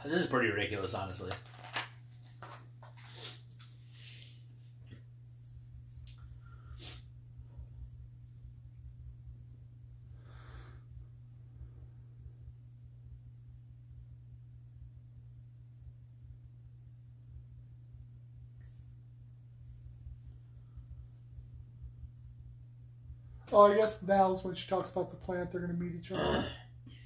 This 0.04 0.12
is 0.20 0.26
pretty 0.26 0.50
ridiculous, 0.50 0.92
honestly. 0.94 1.30
Oh, 23.52 23.72
I 23.72 23.76
guess 23.76 24.02
now's 24.02 24.44
when 24.44 24.54
she 24.54 24.66
talks 24.68 24.90
about 24.90 25.10
the 25.10 25.16
plant. 25.16 25.50
They're 25.50 25.60
going 25.60 25.76
to 25.76 25.82
meet 25.82 25.94
each 25.94 26.12
other. 26.12 26.44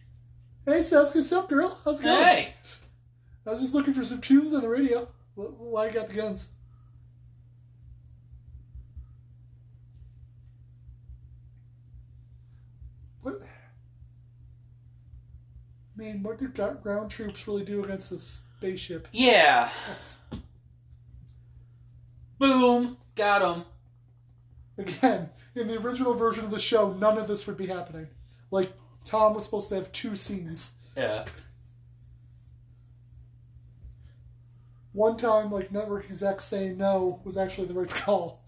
hey, 0.64 0.82
sounds 0.82 1.10
good 1.10 1.24
stuff, 1.24 1.48
girl. 1.48 1.78
How's 1.84 2.00
it 2.00 2.04
going? 2.04 2.22
Hey! 2.24 2.54
I 3.46 3.50
was 3.52 3.60
just 3.60 3.74
looking 3.74 3.94
for 3.94 4.04
some 4.04 4.20
tunes 4.20 4.52
on 4.54 4.62
the 4.62 4.68
radio. 4.68 5.08
Wh- 5.34 5.58
Why 5.60 5.86
you 5.86 5.92
got 5.92 6.08
the 6.08 6.14
guns? 6.14 6.48
What? 13.22 13.40
I 13.42 13.46
mean, 16.00 16.22
what 16.22 16.38
gu- 16.38 16.78
ground 16.82 17.10
troops 17.10 17.46
really 17.48 17.64
do 17.64 17.82
against 17.84 18.12
a 18.12 18.18
spaceship? 18.18 19.08
Yeah. 19.12 19.70
That's- 19.86 20.18
Boom! 22.38 22.96
Got 23.16 23.56
him. 23.56 23.64
Again, 24.78 25.28
in 25.56 25.66
the 25.66 25.76
original 25.78 26.14
version 26.14 26.44
of 26.44 26.52
the 26.52 26.60
show, 26.60 26.92
none 26.92 27.18
of 27.18 27.26
this 27.26 27.46
would 27.48 27.56
be 27.56 27.66
happening. 27.66 28.06
Like, 28.52 28.72
Tom 29.04 29.34
was 29.34 29.44
supposed 29.44 29.68
to 29.70 29.74
have 29.74 29.90
two 29.90 30.14
scenes. 30.14 30.70
Yeah. 30.96 31.24
One 34.92 35.16
time, 35.16 35.50
like, 35.50 35.72
network 35.72 36.08
execs 36.08 36.44
saying 36.44 36.78
no 36.78 37.20
was 37.24 37.36
actually 37.36 37.66
the 37.66 37.74
right 37.74 37.90
call. 37.90 38.40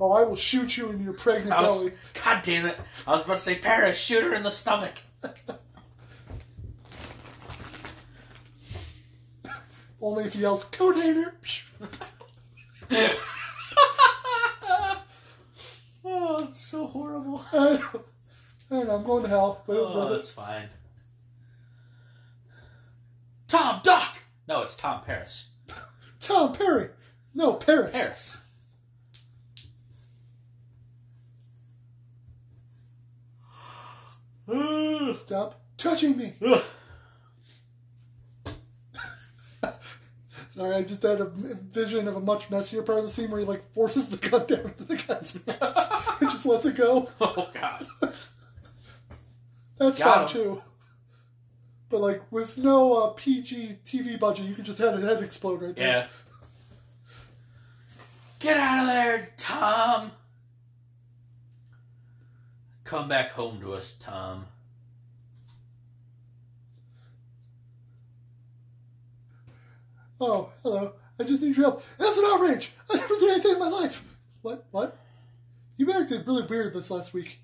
Oh, 0.00 0.10
I 0.10 0.24
will 0.24 0.34
shoot 0.34 0.76
you 0.76 0.90
in 0.90 1.00
your 1.00 1.12
pregnant 1.12 1.52
I 1.52 1.62
belly. 1.62 1.92
God 2.24 2.42
damn 2.42 2.66
it. 2.66 2.76
I 3.06 3.12
was 3.12 3.24
about 3.24 3.36
to 3.36 3.42
say, 3.42 3.54
Paris, 3.54 3.96
shoot 4.00 4.24
her 4.24 4.34
in 4.34 4.42
the 4.42 4.50
stomach. 4.50 4.94
Only 10.00 10.24
if 10.24 10.32
he 10.32 10.40
yells, 10.40 10.64
Codainer! 10.64 11.34
Oh, 16.34 16.44
it's 16.48 16.60
so 16.64 16.86
horrible. 16.86 17.44
I 17.52 17.56
know. 17.74 18.04
I 18.70 18.82
know, 18.84 18.96
I'm 18.96 19.04
going 19.04 19.22
to 19.24 19.28
hell, 19.28 19.62
but 19.66 19.76
it 19.76 19.82
was 19.82 19.90
Oh, 19.90 19.96
worth 19.98 20.18
it's 20.20 20.30
fine. 20.30 20.68
Tom 23.48 23.80
Duck! 23.84 24.22
No, 24.48 24.62
it's 24.62 24.74
Tom 24.74 25.02
Paris. 25.04 25.50
Tom 26.20 26.54
Perry! 26.54 26.88
No, 27.34 27.52
Paris. 27.54 27.92
Paris. 27.94 28.38
Stop 35.14 35.60
touching 35.76 36.16
me! 36.16 36.34
Ugh. 36.44 36.62
Sorry, 40.54 40.74
I 40.76 40.82
just 40.82 41.02
had 41.02 41.18
a 41.18 41.24
vision 41.24 42.06
of 42.06 42.14
a 42.14 42.20
much 42.20 42.50
messier 42.50 42.82
part 42.82 42.98
of 42.98 43.04
the 43.04 43.10
scene 43.10 43.30
where 43.30 43.40
he, 43.40 43.46
like, 43.46 43.72
forces 43.72 44.10
the 44.10 44.18
gun 44.18 44.46
down 44.46 44.60
into 44.66 44.84
the 44.84 44.96
guy's 44.96 45.34
mouth 45.46 46.20
and 46.20 46.30
just 46.30 46.44
lets 46.44 46.66
it 46.66 46.76
go. 46.76 47.08
Oh, 47.20 47.48
God. 47.54 47.86
That's 49.78 49.98
Got 49.98 50.30
fine 50.30 50.42
too. 50.42 50.62
But 51.88 52.00
like 52.00 52.22
with 52.30 52.56
no 52.56 52.92
uh, 52.92 53.08
PG 53.10 53.78
TV 53.84 54.18
budget, 54.20 54.46
you 54.46 54.54
can 54.54 54.64
just 54.64 54.78
have 54.78 54.94
a 54.94 55.00
head 55.00 55.22
explode 55.22 55.60
right 55.62 55.74
there. 55.74 55.88
Yeah. 55.88 56.06
Get 58.38 58.56
out 58.56 58.80
of 58.80 58.86
there, 58.86 59.30
Tom! 59.36 60.12
Come 62.84 63.08
back 63.08 63.30
home 63.30 63.60
to 63.60 63.74
us, 63.74 63.94
Tom. 63.94 64.46
Oh, 70.24 70.50
hello. 70.62 70.92
I 71.18 71.24
just 71.24 71.42
need 71.42 71.56
your 71.56 71.66
help. 71.66 71.82
That's 71.98 72.16
an 72.16 72.24
outrage! 72.28 72.70
I 72.88 72.96
never 72.96 73.16
did 73.16 73.30
anything 73.32 73.52
in 73.54 73.58
my 73.58 73.66
life! 73.66 74.04
What? 74.42 74.64
What? 74.70 74.96
You 75.76 75.90
acted 75.90 76.24
really 76.28 76.44
weird 76.44 76.72
this 76.72 76.92
last 76.92 77.12
week. 77.12 77.40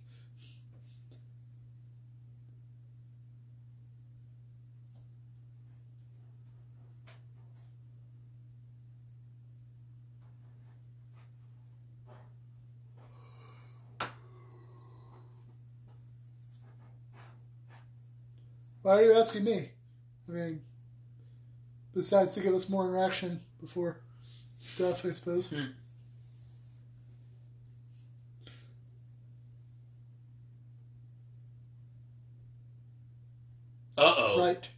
Why 18.83 19.01
are 19.01 19.03
you 19.03 19.12
asking 19.14 19.45
me? 19.45 19.70
I 20.29 20.33
mean, 20.33 20.62
besides 21.99 22.32
to 22.32 22.40
give 22.40 22.55
us 22.55 22.68
more 22.68 22.86
interaction 22.86 23.40
before 23.61 23.96
stuff, 24.57 25.05
I 25.05 25.11
suppose. 25.11 25.49
Hmm. 25.49 25.64
Uh 33.96 34.14
oh. 34.16 34.38
Right. 34.38 34.70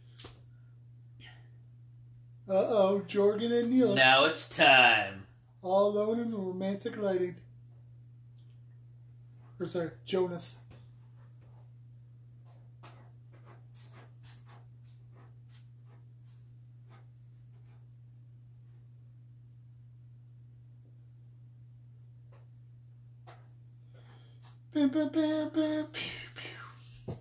Uh 2.49 2.53
oh, 2.53 3.03
Jorgen 3.07 3.51
and 3.51 3.71
Neelix. 3.71 3.95
Now 3.95 4.25
it's 4.25 4.49
time. 4.49 5.27
All 5.61 5.89
alone 5.89 6.19
in 6.19 6.31
the 6.31 6.37
romantic 6.37 6.97
lighting. 6.97 7.35
Or 9.59 9.67
sorry, 9.67 9.91
Jonas. 10.05 10.55
Pew, 24.89 25.89
pew. 25.93 27.15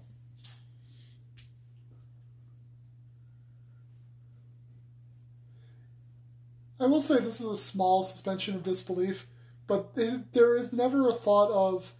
I 6.78 6.86
will 6.86 7.00
say 7.00 7.18
this 7.20 7.40
is 7.40 7.46
a 7.46 7.56
small 7.56 8.02
suspension 8.02 8.54
of 8.54 8.62
disbelief, 8.62 9.26
but 9.66 9.90
it, 9.96 10.32
there 10.32 10.56
is 10.56 10.72
never 10.72 11.08
a 11.08 11.12
thought 11.12 11.50
of 11.50 11.92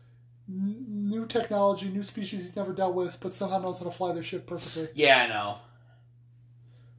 n- 0.49 0.85
new 0.89 1.27
technology, 1.27 1.89
new 1.91 2.03
species 2.03 2.41
he's 2.43 2.57
never 2.57 2.73
dealt 2.73 2.95
with, 2.95 3.19
but 3.21 3.35
somehow 3.35 3.59
knows 3.59 3.79
how 3.79 3.85
to 3.85 3.91
fly 3.91 4.13
their 4.13 4.23
ship 4.23 4.47
perfectly. 4.47 4.89
Yeah, 4.95 5.19
I 5.19 5.27
know. 5.27 5.59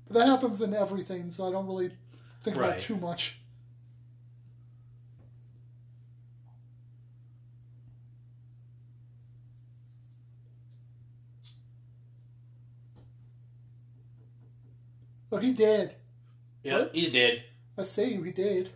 But 0.07 0.19
that 0.19 0.27
happens 0.27 0.61
in 0.61 0.73
everything, 0.75 1.31
so 1.31 1.47
I 1.47 1.51
don't 1.51 1.65
really 1.65 1.91
think 2.41 2.55
about 2.57 2.69
Right. 2.69 2.77
it 2.77 2.83
too 2.83 2.97
much. 2.97 3.39
Oh, 15.31 15.37
he 15.37 15.51
did. 15.53 15.95
Yep, 16.63 16.79
What? 16.79 16.95
he's 16.95 17.11
dead. 17.11 17.43
I 17.77 17.83
see 17.83 18.13
you, 18.13 18.23
he 18.23 18.31
did. 18.31 18.69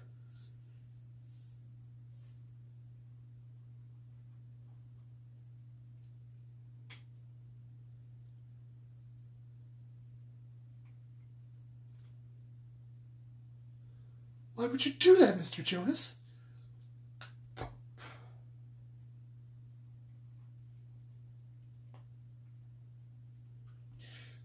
Why 14.55 14.67
would 14.67 14.85
you 14.85 14.93
do 14.93 15.15
that, 15.17 15.37
Mr. 15.37 15.63
Jonas? 15.63 16.15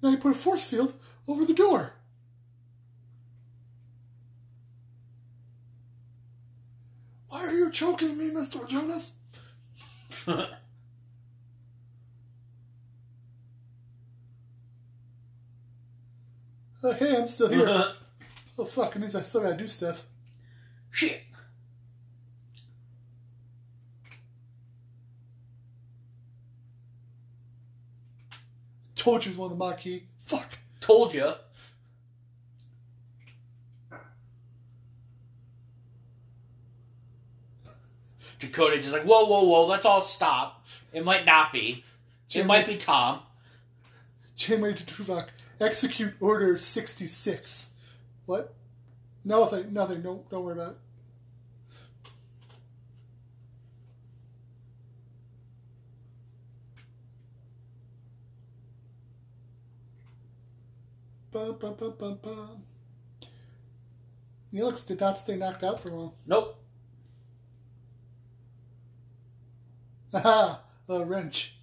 Now 0.02 0.10
you 0.10 0.16
put 0.16 0.32
a 0.32 0.34
force 0.34 0.64
field 0.64 0.94
over 1.28 1.44
the 1.44 1.52
door. 1.54 1.92
Are 7.70 7.72
choking 7.72 8.18
me, 8.18 8.30
Mr. 8.30 8.66
Jonas? 8.66 9.12
Uh, 10.26 10.44
hey, 16.94 17.16
I'm 17.16 17.28
still 17.28 17.48
here. 17.48 17.68
oh, 18.58 18.64
fuck, 18.64 18.96
it 18.96 18.98
means 18.98 19.14
I 19.14 19.22
still 19.22 19.42
gotta 19.42 19.56
do 19.56 19.68
stuff. 19.68 20.02
Shit. 20.90 21.22
Told 28.96 29.24
you 29.24 29.28
it 29.28 29.34
was 29.34 29.38
one 29.38 29.52
of 29.52 29.56
the 29.56 29.64
Maquis. 29.64 30.02
Fuck. 30.18 30.58
Told 30.80 31.14
you. 31.14 31.34
Chakotay 38.40 38.76
just 38.76 38.92
like, 38.92 39.02
whoa, 39.02 39.26
whoa, 39.26 39.44
whoa, 39.44 39.66
let's 39.66 39.84
all 39.84 40.00
stop. 40.02 40.66
It 40.92 41.04
might 41.04 41.26
not 41.26 41.52
be. 41.52 41.68
It 41.68 41.84
Jimmy. 42.28 42.46
might 42.46 42.66
be 42.66 42.76
Tom. 42.76 43.20
Janeway 44.34 44.72
to 44.72 44.84
Tuvok. 44.84 45.28
Execute 45.60 46.14
Order 46.20 46.56
66. 46.56 47.70
What? 48.24 48.54
Nothing, 49.24 49.74
nothing. 49.74 50.00
Don't, 50.00 50.28
don't 50.30 50.42
worry 50.42 50.54
about 50.54 50.72
it. 50.72 50.78
Bum, 61.30 61.58
bum, 61.60 61.74
bum, 61.78 61.94
bum, 61.98 62.18
bum. 62.22 62.62
Neelix 64.52 64.86
did 64.86 64.98
not 64.98 65.18
stay 65.18 65.36
knocked 65.36 65.62
out 65.62 65.80
for 65.80 65.90
long. 65.90 66.12
Nope. 66.26 66.59
Aha! 70.14 70.62
A 70.88 71.04
wrench. 71.04 71.54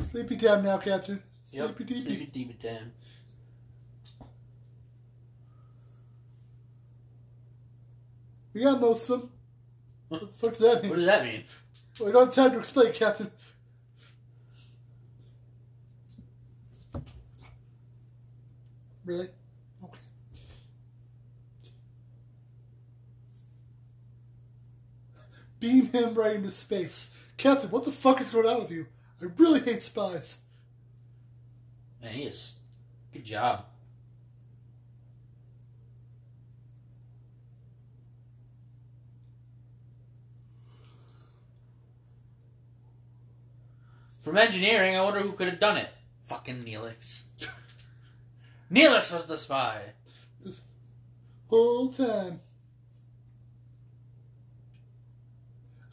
Sleepy 0.00 0.36
time 0.36 0.64
now, 0.64 0.78
Captain. 0.78 1.22
Yep. 1.50 1.66
Sleepy 1.66 1.84
deepy. 1.84 2.00
Sleepy 2.00 2.26
deepy 2.26 2.54
time. 2.54 2.92
We 8.54 8.62
got 8.62 8.80
most 8.80 9.10
of 9.10 9.20
them. 9.20 9.30
What 10.08 10.20
the 10.22 10.28
fuck 10.28 10.50
does 10.52 10.60
that 10.60 10.82
mean? 10.82 10.90
What 10.90 10.96
does 10.96 11.04
that 11.04 11.24
mean? 11.24 11.44
We 12.00 12.10
don't 12.12 12.34
have 12.34 12.34
time 12.34 12.52
to 12.52 12.58
explain, 12.58 12.92
Captain. 12.94 13.30
Really? 19.04 19.28
Okay. 19.84 20.00
Beam 25.60 25.86
him 25.92 26.14
right 26.14 26.36
into 26.36 26.50
space. 26.50 27.08
Captain, 27.36 27.70
what 27.70 27.84
the 27.84 27.92
fuck 27.92 28.20
is 28.20 28.30
going 28.30 28.46
on 28.46 28.62
with 28.62 28.70
you? 28.70 28.86
I 29.20 29.26
really 29.36 29.60
hate 29.60 29.82
spies. 29.82 30.38
Man, 32.02 32.12
he 32.12 32.24
is. 32.24 32.56
Good 33.12 33.24
job. 33.24 33.64
From 44.20 44.38
engineering, 44.38 44.96
I 44.96 45.02
wonder 45.02 45.20
who 45.20 45.32
could 45.32 45.46
have 45.46 45.60
done 45.60 45.76
it. 45.76 45.88
Fucking 46.24 46.64
Neelix. 46.64 47.22
Neelix 48.72 49.12
was 49.12 49.26
the 49.26 49.38
spy. 49.38 49.80
This 50.44 50.62
whole 51.48 51.88
time. 51.88 52.40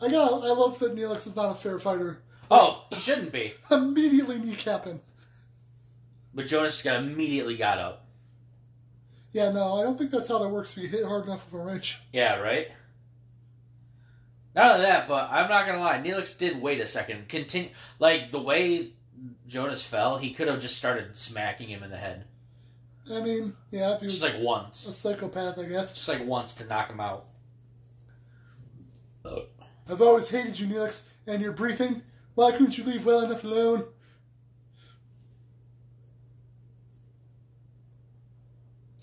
I 0.04 0.10
got. 0.10 0.44
I 0.44 0.48
love 0.48 0.78
that 0.80 0.96
Neelix 0.96 1.28
is 1.28 1.36
not 1.36 1.52
a 1.52 1.56
fair 1.56 1.80
fighter. 1.80 2.22
Oh, 2.52 2.86
he 2.90 3.00
shouldn't 3.00 3.32
be. 3.32 3.54
Immediately 3.72 4.40
kneecap 4.40 4.86
him. 4.86 5.02
But 6.34 6.48
Jonas 6.48 6.82
got 6.82 6.98
immediately 7.04 7.56
got 7.56 7.78
up. 7.78 8.06
Yeah, 9.32 9.50
no, 9.52 9.76
I 9.76 9.84
don't 9.84 9.98
think 9.98 10.12
that's 10.12 10.28
how 10.28 10.40
that 10.40 10.50
works. 10.50 10.76
If 10.76 10.84
you 10.84 10.90
hit 10.90 11.06
hard 11.06 11.26
enough 11.26 11.52
with 11.52 11.62
a 11.62 11.64
wrench. 11.64 12.02
Yeah, 12.12 12.40
right? 12.40 12.70
Not 14.56 14.72
only 14.72 14.86
that, 14.86 15.08
but 15.08 15.30
I'm 15.32 15.50
not 15.50 15.66
gonna 15.66 15.80
lie, 15.80 16.00
Neelix 16.00 16.38
did 16.38 16.62
wait 16.62 16.80
a 16.80 16.86
second. 16.86 17.30
Continue 17.30 17.70
like 17.98 18.32
the 18.32 18.42
way 18.42 18.92
Jonas 19.48 19.84
fell, 19.84 20.18
he 20.18 20.32
could 20.32 20.48
have 20.48 20.60
just 20.60 20.78
started 20.78 21.18
smacking 21.18 21.70
him 21.70 21.82
in 21.82 21.90
the 21.92 21.98
head. 21.98 22.26
I 23.12 23.22
mean, 23.22 23.54
yeah, 23.72 23.94
if 23.94 24.02
he 24.02 24.06
was 24.06 24.20
Just 24.20 24.38
like 24.40 24.46
once, 24.46 24.88
a 24.88 24.94
psychopath, 24.94 25.58
I 25.58 25.66
guess. 25.66 25.94
Just 25.94 26.08
like 26.08 26.26
once 26.26 26.54
to 26.56 26.66
knock 26.66 26.90
him 26.90 27.00
out. 27.00 27.26
I've 29.90 30.02
always 30.02 30.30
hated 30.30 30.60
you, 30.60 30.68
Neelix, 30.68 31.04
and 31.28 31.42
your 31.42 31.52
briefing. 31.52 32.02
Why 32.36 32.52
couldn't 32.52 32.78
you 32.78 32.84
leave 32.84 33.06
well 33.06 33.22
enough 33.22 33.44
alone? 33.44 33.86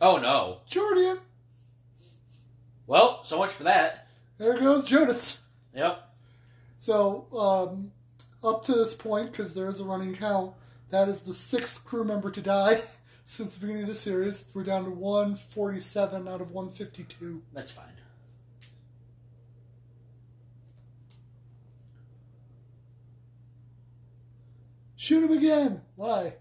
Oh 0.00 0.16
no. 0.16 0.60
Jordan! 0.66 1.18
Well, 2.86 3.22
so 3.22 3.38
much 3.38 3.50
for 3.50 3.64
that. 3.64 4.08
There 4.38 4.58
goes 4.58 4.84
Jonas. 4.84 5.42
Yep. 5.74 6.02
So, 6.76 7.26
um, 7.36 7.92
up 8.42 8.62
to 8.62 8.72
this 8.72 8.94
point, 8.94 9.30
because 9.30 9.54
there 9.54 9.68
is 9.68 9.80
a 9.80 9.84
running 9.84 10.14
count, 10.14 10.54
that 10.88 11.08
is 11.08 11.22
the 11.22 11.34
sixth 11.34 11.84
crew 11.84 12.04
member 12.04 12.30
to 12.30 12.40
die 12.40 12.80
since 13.24 13.54
the 13.54 13.60
beginning 13.60 13.82
of 13.82 13.88
the 13.90 13.94
series. 13.94 14.50
We're 14.54 14.64
down 14.64 14.84
to 14.84 14.90
147 14.90 16.26
out 16.26 16.40
of 16.40 16.50
152. 16.50 17.42
That's 17.52 17.70
fine. 17.70 17.99
Shoot 25.11 25.28
him 25.28 25.36
again. 25.36 25.82
Why? 25.96 26.34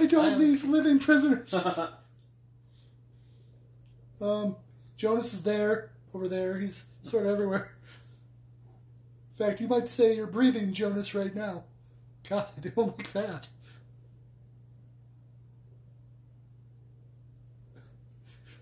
I 0.00 0.06
don't 0.06 0.34
I- 0.34 0.36
leave 0.36 0.64
living 0.64 0.98
prisoners. 0.98 1.54
um, 4.20 4.56
Jonas 4.96 5.32
is 5.32 5.44
there, 5.44 5.92
over 6.12 6.26
there. 6.26 6.58
He's 6.58 6.86
sort 7.02 7.24
of 7.24 7.30
everywhere. 7.30 7.76
In 9.38 9.46
fact, 9.46 9.60
you 9.60 9.68
might 9.68 9.86
say 9.86 10.16
you're 10.16 10.26
breathing 10.26 10.72
Jonas 10.72 11.14
right 11.14 11.36
now. 11.36 11.62
God, 12.28 12.46
I 12.56 12.68
don't 12.68 12.98
like 12.98 13.12
that. 13.12 13.46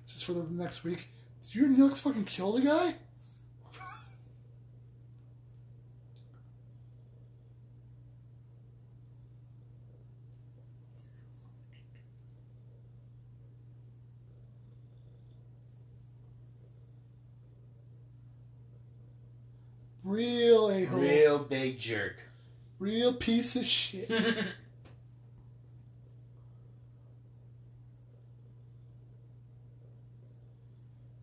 Just 0.06 0.26
for 0.26 0.34
the 0.34 0.44
next 0.50 0.84
week. 0.84 1.08
Did 1.40 1.54
you 1.54 1.64
and 1.64 1.78
Neelix 1.78 2.02
fucking 2.02 2.24
kill 2.24 2.52
the 2.52 2.60
guy? 2.60 2.96
Real 20.04 20.70
a 20.70 20.84
hole. 20.84 21.00
Real 21.00 21.38
big 21.38 21.78
jerk. 21.78 22.22
Real 22.78 23.14
piece 23.14 23.56
of 23.56 23.64
shit. 23.64 24.10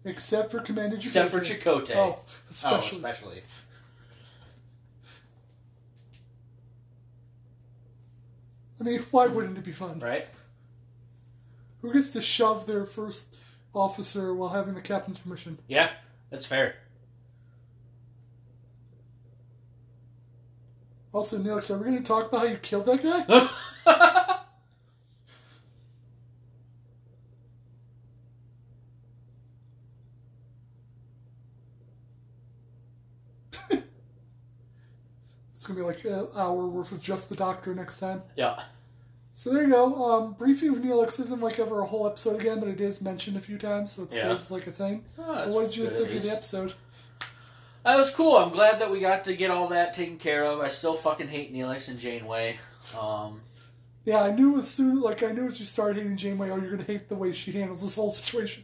Except 0.04 0.52
for 0.52 0.60
Commander 0.60 0.98
Chakotay. 0.98 1.06
Except 1.06 1.30
for 1.30 1.40
Chakotay. 1.42 1.96
Oh, 1.96 2.20
Oh, 2.20 2.20
especially. 2.50 2.98
especially. 2.98 3.42
I 8.80 8.84
mean, 8.84 9.06
why 9.12 9.28
wouldn't 9.28 9.58
it 9.58 9.64
be 9.64 9.72
fun? 9.72 10.00
Right? 10.00 10.28
Who 11.82 11.94
gets 11.94 12.10
to 12.12 12.22
shove 12.22 12.66
their 12.66 12.86
first 12.86 13.38
officer 13.76 14.34
while 14.34 14.50
having 14.50 14.74
the 14.74 14.82
captain's 14.82 15.20
permission? 15.20 15.60
Yeah, 15.68 15.90
that's 16.32 16.46
fair. 16.48 16.76
Also, 21.14 21.38
Neelix, 21.38 21.70
are 21.70 21.78
we 21.78 21.84
going 21.86 21.98
to 21.98 22.04
talk 22.04 22.28
about 22.30 22.42
how 22.42 22.48
you 22.48 22.58
killed 22.58 22.86
that 22.86 23.04
guy? 23.04 23.48
It's 35.56 35.68
going 35.68 35.78
to 35.78 35.84
be 35.84 35.88
like 35.88 36.04
an 36.06 36.28
hour 36.38 36.66
worth 36.68 36.92
of 36.92 37.00
just 37.00 37.30
the 37.30 37.36
doctor 37.36 37.74
next 37.76 38.00
time. 38.00 38.24
yeah. 38.36 38.64
So 39.34 39.50
there 39.54 39.64
you 39.64 39.70
go. 39.70 39.96
Um, 39.96 40.34
briefing 40.34 40.70
of 40.70 40.80
Neelix 40.80 41.18
isn't 41.20 41.40
like 41.40 41.58
ever 41.58 41.80
a 41.80 41.86
whole 41.86 42.06
episode 42.06 42.40
again, 42.40 42.60
but 42.60 42.68
it 42.68 42.82
is 42.82 43.02
mentioned 43.02 43.38
a 43.38 43.40
few 43.40 43.58
times, 43.58 43.94
so 43.94 44.04
it 44.04 44.12
Yeah. 44.14 44.36
stays 44.36 44.52
like 44.52 44.68
a 44.68 44.72
thing. 44.72 45.06
Oh, 45.18 45.48
what 45.54 45.68
did 45.68 45.78
you 45.78 45.88
think 45.88 46.12
of 46.14 46.22
the 46.24 46.30
episode? 46.32 46.74
That 47.84 47.98
was 47.98 48.12
cool. 48.12 48.36
I'm 48.38 48.52
glad 48.52 48.80
that 48.80 48.92
we 48.92 49.00
got 49.00 49.26
to 49.26 49.36
get 49.36 49.50
all 49.52 49.68
that 49.70 49.94
taken 49.94 50.18
care 50.18 50.46
of. 50.46 50.60
I 50.60 50.70
still 50.70 50.96
fucking 50.96 51.30
hate 51.30 51.54
Neelix 51.54 51.90
and 51.90 51.98
Janeway. 51.98 52.60
Um, 53.00 53.42
Yeah, 54.06 54.22
I 54.22 54.32
knew 54.32 54.58
as 54.58 54.70
soon 54.70 55.00
like 55.02 55.24
I 55.24 55.32
knew 55.32 55.46
as 55.48 55.60
you 55.60 55.66
started 55.66 55.98
hating 55.98 56.18
Janeway, 56.18 56.50
oh, 56.52 56.58
you're 56.58 56.72
gonna 56.72 56.84
hate 56.84 57.10
the 57.10 57.16
way 57.16 57.34
she 57.34 57.52
handles 57.52 57.82
this 57.82 57.96
whole 57.96 58.12
situation. 58.12 58.64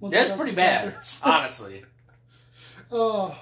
Once 0.00 0.14
I 0.16 0.36
pretty 0.36 0.52
bad, 0.56 0.94
honestly. 1.24 1.84
Uh, 2.92 3.34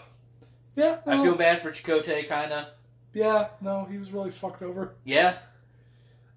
yeah, 0.74 0.98
I 1.06 1.22
feel 1.22 1.34
bad 1.34 1.60
for 1.60 1.70
Chakotay, 1.70 2.28
kind 2.28 2.52
of. 2.52 2.66
Yeah, 3.12 3.48
no, 3.60 3.84
he 3.84 3.98
was 3.98 4.10
really 4.12 4.30
fucked 4.30 4.62
over. 4.62 4.94
Yeah, 5.04 5.34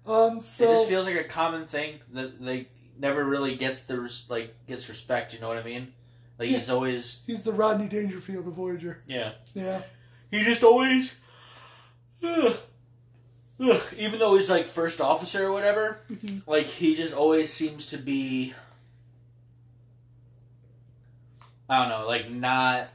Um, 0.06 0.40
so 0.40 0.64
it 0.64 0.70
just 0.70 0.88
feels 0.88 1.06
like 1.06 1.16
a 1.16 1.24
common 1.24 1.66
thing 1.66 2.00
that 2.12 2.40
they 2.42 2.68
never 2.98 3.24
really 3.24 3.56
gets 3.56 3.80
the 3.80 4.00
res- 4.00 4.26
like 4.28 4.54
gets 4.66 4.88
respect. 4.88 5.32
You 5.32 5.40
know 5.40 5.48
what 5.48 5.58
I 5.58 5.62
mean? 5.62 5.92
Like 6.38 6.50
Yeah. 6.50 6.58
he's 6.58 6.70
always 6.70 7.22
he's 7.26 7.42
the 7.42 7.52
Rodney 7.52 7.88
Dangerfield 7.88 8.46
of 8.48 8.54
Voyager. 8.54 9.02
yeah. 9.06 9.32
Yeah, 9.54 9.82
He 10.30 10.44
just 10.44 10.62
always, 10.62 11.14
ugh, 12.22 12.56
ugh, 13.60 13.82
even 13.96 14.18
though 14.18 14.36
he's 14.36 14.50
like 14.50 14.66
first 14.66 15.00
officer 15.00 15.46
or 15.46 15.52
whatever, 15.52 16.00
like 16.46 16.66
he 16.66 16.94
just 16.94 17.14
always 17.14 17.52
seems 17.52 17.86
to 17.86 17.96
be. 17.98 18.52
I 21.68 21.78
don't 21.80 21.88
know, 21.88 22.06
like 22.06 22.30
not 22.30 22.88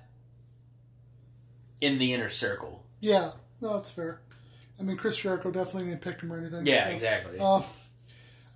in 1.82 1.98
the 2.00 2.14
inner 2.14 2.30
circle. 2.30 2.84
yeah, 3.02 3.32
no, 3.60 3.74
that's 3.74 3.92
fair. 3.92 4.22
I 4.80 4.84
mean, 4.84 4.98
Chris 4.98 5.18
Jericho 5.18 5.52
definitely 5.52 5.90
didn't 5.90 6.02
pick 6.02 6.22
him 6.22 6.32
or 6.32 6.38
anything. 6.40 6.66
Yeah, 6.66 6.88
so. 6.88 6.96
exactly. 6.96 7.40
Um, 7.40 7.64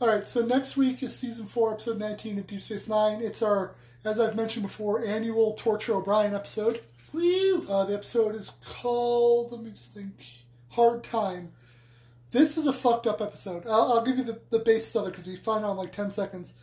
all 0.02 0.08
right, 0.08 0.26
so 0.26 0.46
next 0.46 0.76
week 0.78 1.04
is 1.04 1.16
season 1.16 1.46
four, 1.48 1.74
episode 1.74 2.00
19 2.00 2.40
of 2.40 2.48
Deep 2.48 2.62
Space 2.62 2.88
Nine. 2.88 3.22
It's 3.22 3.42
our, 3.42 3.76
as 4.06 4.20
I've 4.20 4.36
mentioned 4.36 4.64
before, 4.64 5.04
annual 5.04 5.54
Torture 5.54 5.96
O'Brien 5.96 6.36
episode. 6.36 6.82
Woo! 7.12 7.66
Uh, 7.68 7.86
the 7.86 7.96
episode 7.96 8.36
is 8.36 8.52
called, 8.64 9.52
let 9.52 9.62
me 9.62 9.72
just 9.72 9.94
think, 9.94 10.14
Hard 10.70 11.04
Time. 11.04 11.52
This 12.32 12.58
is 12.58 12.68
a 12.68 12.74
fucked 12.74 13.08
up 13.08 13.22
episode. 13.22 13.66
I'll, 13.66 13.94
I'll 13.94 14.04
give 14.04 14.18
you 14.18 14.24
the, 14.24 14.40
the 14.52 14.60
basis 14.60 14.96
of 14.96 15.08
it 15.08 15.12
because 15.12 15.28
we 15.28 15.36
find 15.36 15.66
out 15.66 15.72
in 15.72 15.78
like 15.78 15.92
10 15.92 16.12
seconds. 16.12 16.54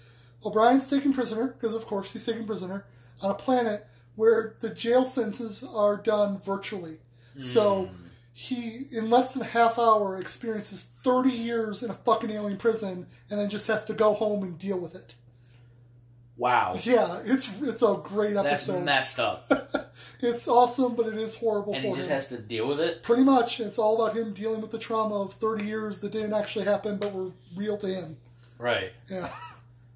O'Brien's 0.45 0.89
taken 0.89 1.13
prisoner, 1.13 1.49
because 1.49 1.75
of 1.75 1.87
course 1.87 2.13
he's 2.13 2.27
taken 2.27 2.47
prisoner, 2.47 2.85
on 3.23 3.31
a 3.31 3.35
planet 3.35 3.87
where 4.15 4.55
the 4.61 4.71
jail 4.71 5.05
sentences 5.05 5.65
are 5.75 5.97
done 5.97 6.39
virtually. 6.39 6.99
So 7.39 7.89
he, 8.35 8.87
in 8.91 9.09
less 9.11 9.33
than 9.33 9.43
a 9.43 9.47
half 9.47 9.79
hour, 9.79 10.21
experiences 10.21 10.83
30 10.83 11.31
years 11.31 11.83
in 11.83 11.91
a 11.91 11.95
fucking 11.95 12.31
alien 12.31 12.59
prison 12.59 13.07
and 13.31 13.41
then 13.41 13.49
just 13.49 13.67
has 13.69 13.85
to 13.85 13.95
go 13.95 14.13
home 14.13 14.43
and 14.43 14.59
deal 14.59 14.79
with 14.79 14.95
it. 14.95 15.15
Wow, 16.43 16.77
Yeah, 16.83 17.21
it's 17.25 17.49
it's 17.63 17.83
a 17.83 18.01
great 18.03 18.35
that's 18.35 18.47
episode. 18.69 18.83
messed 18.85 19.21
up. 19.21 19.47
it's 20.21 20.49
awesome, 20.49 20.97
but 20.97 21.07
it 21.07 21.15
is 21.15 21.37
horrible 21.37 21.73
and 21.75 21.85
he 21.85 21.93
just 21.93 22.09
him. 22.09 22.15
has 22.15 22.29
to 22.31 22.39
deal 22.39 22.67
with 22.67 22.81
it. 22.81 23.05
Pretty 23.05 23.23
much, 23.23 23.61
it's 23.61 23.79
all 23.79 24.03
about 24.03 24.17
him 24.17 24.33
dealing 24.33 24.61
with 24.61 24.73
the 24.73 24.79
trauma 24.79 25.15
of 25.23 25.35
30 25.35 25.63
years 25.65 26.01
that 26.01 26.11
didn't 26.11 26.33
actually 26.33 26.65
happen, 26.65 26.97
but 26.97 27.13
were 27.13 27.31
real 27.55 27.79
to 27.79 27.87
him. 27.87 28.17
Right. 28.59 28.91
Yeah, 29.09 29.29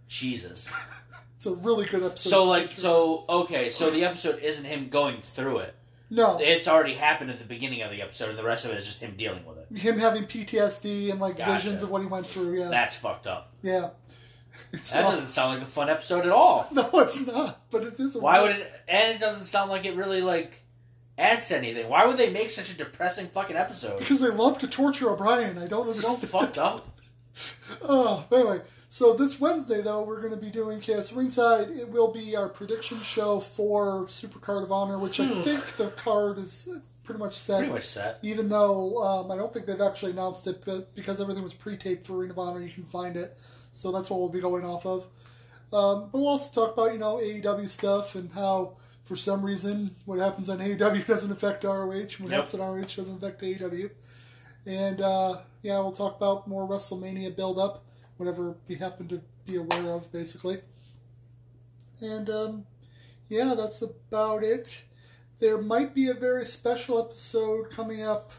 Jesus. 0.07 0.73
it's 1.37 1.47
a 1.47 1.55
really 1.57 1.85
good 1.87 2.05
episode. 2.05 2.31
So 2.31 2.45
like, 2.45 2.71
so 2.71 3.25
okay, 3.29 3.69
so 3.71 3.91
the 3.91 4.05
episode 4.05 4.39
isn't 4.39 4.65
him 4.67 4.89
going 4.89 5.21
through 5.23 5.59
it. 5.59 5.75
no, 6.11 6.39
It's 6.41 6.69
already 6.69 6.95
happened 6.95 7.31
at 7.31 7.41
the 7.41 7.45
beginning 7.45 7.83
of 7.83 7.91
the 7.91 8.03
episode, 8.03 8.31
and 8.31 8.39
the 8.39 8.45
rest 8.45 8.65
of 8.65 8.71
it 8.71 8.77
is 8.79 8.87
just 8.87 9.01
him 9.01 9.15
dealing 9.19 9.45
with 9.45 9.59
it. 9.59 9.79
him 9.81 9.99
having 9.99 10.23
PTSD 10.27 11.11
and 11.11 11.19
like 11.21 11.39
Gotcha. 11.39 11.53
visions 11.55 11.83
of 11.83 11.91
what 11.91 12.03
he 12.03 12.07
went 12.07 12.25
through. 12.27 12.61
Yeah, 12.61 12.69
That's 12.69 12.95
fucked 12.95 13.27
up. 13.27 13.51
yeah. 13.63 13.89
It's 14.73 14.91
That 14.91 15.05
not, 15.05 15.13
doesn't 15.13 15.29
sound 15.29 15.55
like 15.55 15.63
a 15.63 15.71
fun 15.71 15.89
episode 15.89 16.27
at 16.27 16.33
all. 16.33 16.69
no, 16.73 16.89
it's 16.95 17.19
not. 17.21 17.61
But 17.71 17.85
it 17.85 18.01
is. 18.01 18.17
A 18.17 18.21
Why 18.21 18.43
would 18.43 18.51
it? 18.53 18.73
And 18.89 19.15
it 19.15 19.21
doesn't 19.21 19.45
sound 19.45 19.71
like 19.71 19.85
it 19.85 19.95
really 19.97 20.21
like 20.21 20.63
adds 21.17 21.49
to 21.49 21.57
anything. 21.57 21.89
Why 21.89 22.05
would 22.07 22.19
they 22.19 22.31
make 22.31 22.51
such 22.51 22.71
a 22.71 22.75
depressing 22.75 23.29
fucking 23.29 23.57
episode? 23.57 23.99
Because 23.99 24.21
they 24.21 24.29
love 24.31 24.59
to 24.59 24.67
torture 24.69 25.11
O'Brien. 25.11 25.57
I 25.57 25.67
don't 25.67 25.89
It's 25.89 26.01
so 26.03 26.15
understand. 26.15 26.31
fucked 26.31 26.59
up. 26.59 26.93
Oh, 27.83 28.25
anyway, 28.33 28.61
so 28.89 29.13
this 29.13 29.39
Wednesday 29.39 29.83
though 29.83 30.03
we're 30.03 30.21
going 30.21 30.33
to 30.33 30.41
be 30.41 30.51
doing 30.51 30.81
Chaos 30.81 31.13
Ringside. 31.13 31.69
It 31.71 31.89
will 31.89 32.11
be 32.13 32.35
our 32.35 32.49
prediction 32.49 32.99
show 33.03 33.41
for 33.41 34.07
Supercard 34.07 34.63
of 34.63 34.73
Honor, 34.73 34.99
which 34.99 35.21
I 35.21 35.27
think 35.43 35.77
the 35.77 35.89
card 35.91 36.39
is 36.39 36.69
pretty 37.05 37.19
much 37.19 37.35
set. 37.37 37.59
Pretty 37.59 37.73
much 37.75 37.83
set. 37.83 38.19
Even 38.23 38.49
though 38.49 39.03
um, 39.03 39.31
I 39.31 39.37
don't 39.37 39.53
think 39.53 39.67
they've 39.67 39.81
actually 39.81 40.13
announced 40.13 40.47
it, 40.47 40.63
but 40.65 40.95
because 40.95 41.21
everything 41.21 41.43
was 41.43 41.53
pre-taped 41.55 42.07
for 42.07 42.15
Ring 42.15 42.31
of 42.31 42.39
Honor, 42.39 42.61
you 42.63 42.71
can 42.71 42.85
find 42.85 43.17
it. 43.17 43.37
So 43.77 43.93
that's 43.93 44.11
what 44.11 44.21
we'll 44.21 44.29
be 44.29 44.41
going 44.41 44.65
off 44.65 44.87
of. 44.87 45.05
Um, 45.73 46.09
but 46.11 46.19
we'll 46.19 46.29
also 46.29 46.53
talk 46.67 46.75
about 46.75 46.93
you 46.93 46.99
know 46.99 47.17
AEW 47.17 47.69
stuff 47.69 48.15
and 48.15 48.31
how 48.33 48.77
for 49.05 49.17
some 49.17 49.43
reason 49.45 49.95
what 50.05 50.19
happens 50.19 50.49
on 50.49 50.59
AEW 50.59 51.07
doesn't 51.13 51.31
affect 51.31 51.65
ROH, 51.65 51.91
and 51.91 52.19
what 52.21 52.31
Yep. 52.31 52.31
happens 52.31 52.55
on 52.55 52.61
ROH 52.61 52.83
doesn't 52.83 53.17
affect 53.23 53.43
AEW. 53.43 53.91
And 54.65 55.01
uh, 55.01 55.41
yeah, 55.63 55.79
we'll 55.79 55.93
talk 55.93 56.17
about 56.17 56.49
more 56.49 56.67
WrestleMania 56.69 57.35
build-up, 57.37 57.85
whatever 58.17 58.57
we 58.69 58.75
happen 58.77 59.07
to 59.09 59.21
be 59.47 59.57
aware 59.57 59.93
of, 59.95 60.11
basically. 60.13 60.61
And 62.03 62.29
um, 62.29 62.67
yeah, 63.29 63.55
that's 63.57 63.83
about 63.83 64.43
it. 64.43 64.83
There 65.39 65.61
might 65.61 65.95
be 65.95 66.09
a 66.09 66.15
very 66.15 66.45
special 66.47 66.99
episode 66.99 67.71
coming 67.71 68.03
up 68.03 68.33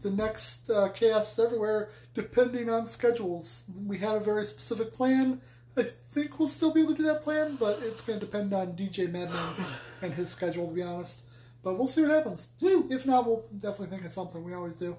the 0.00 0.10
next 0.10 0.70
uh, 0.70 0.88
Chaos 0.90 1.38
Everywhere, 1.38 1.90
depending 2.14 2.70
on 2.70 2.86
schedules. 2.86 3.64
We 3.86 3.98
had 3.98 4.16
a 4.16 4.20
very 4.20 4.44
specific 4.44 4.92
plan. 4.92 5.40
I 5.76 5.82
think 5.82 6.38
we'll 6.38 6.48
still 6.48 6.72
be 6.72 6.80
able 6.80 6.92
to 6.92 6.98
do 6.98 7.04
that 7.04 7.22
plan, 7.22 7.56
but 7.58 7.80
it's 7.82 8.00
going 8.00 8.18
to 8.18 8.26
depend 8.26 8.52
on 8.52 8.72
DJ 8.72 9.10
Madman 9.10 9.66
and 10.02 10.12
his 10.12 10.30
schedule, 10.30 10.66
to 10.68 10.74
be 10.74 10.82
honest. 10.82 11.22
But 11.62 11.76
we'll 11.76 11.86
see 11.86 12.02
what 12.02 12.10
happens. 12.10 12.48
If 12.90 13.06
not, 13.06 13.26
we'll 13.26 13.44
definitely 13.56 13.88
think 13.88 14.04
of 14.04 14.10
something. 14.12 14.42
We 14.42 14.54
always 14.54 14.74
do. 14.76 14.96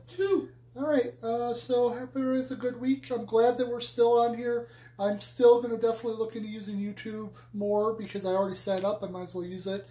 All 0.77 0.87
right, 0.87 1.11
uh, 1.23 1.53
so 1.53 1.89
hope 1.89 2.11
everybody's 2.15 2.51
a 2.51 2.55
good 2.55 2.79
week. 2.79 3.09
I'm 3.11 3.25
glad 3.25 3.57
that 3.57 3.67
we're 3.67 3.79
still 3.81 4.19
on 4.21 4.37
here. 4.37 4.67
I'm 4.97 5.19
still 5.19 5.61
going 5.61 5.75
to 5.77 5.81
definitely 5.81 6.13
look 6.19 6.35
into 6.35 6.47
using 6.47 6.77
YouTube 6.77 7.31
more 7.53 7.93
because 7.93 8.25
I 8.25 8.29
already 8.29 8.55
set 8.55 8.85
up. 8.85 9.03
I 9.03 9.07
might 9.07 9.23
as 9.23 9.35
well 9.35 9.43
use 9.45 9.67
it. 9.67 9.85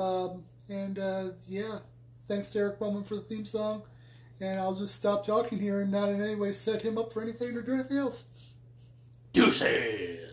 Um, 0.00 0.44
and 0.70 0.98
uh, 0.98 1.24
yeah, 1.46 1.80
thanks 2.28 2.48
to 2.50 2.60
Eric 2.60 2.78
Bowman 2.78 3.02
for 3.04 3.16
the 3.16 3.20
theme 3.22 3.44
song. 3.44 3.82
And 4.40 4.58
I'll 4.58 4.74
just 4.74 4.94
stop 4.94 5.26
talking 5.26 5.58
here 5.58 5.80
and 5.80 5.90
not 5.90 6.08
in 6.08 6.20
any 6.20 6.34
way 6.34 6.52
set 6.52 6.82
him 6.82 6.98
up 6.98 7.12
for 7.12 7.22
anything 7.22 7.56
or 7.56 7.62
do 7.62 7.74
anything 7.74 7.98
else. 7.98 8.24
Deuces. 9.32 10.29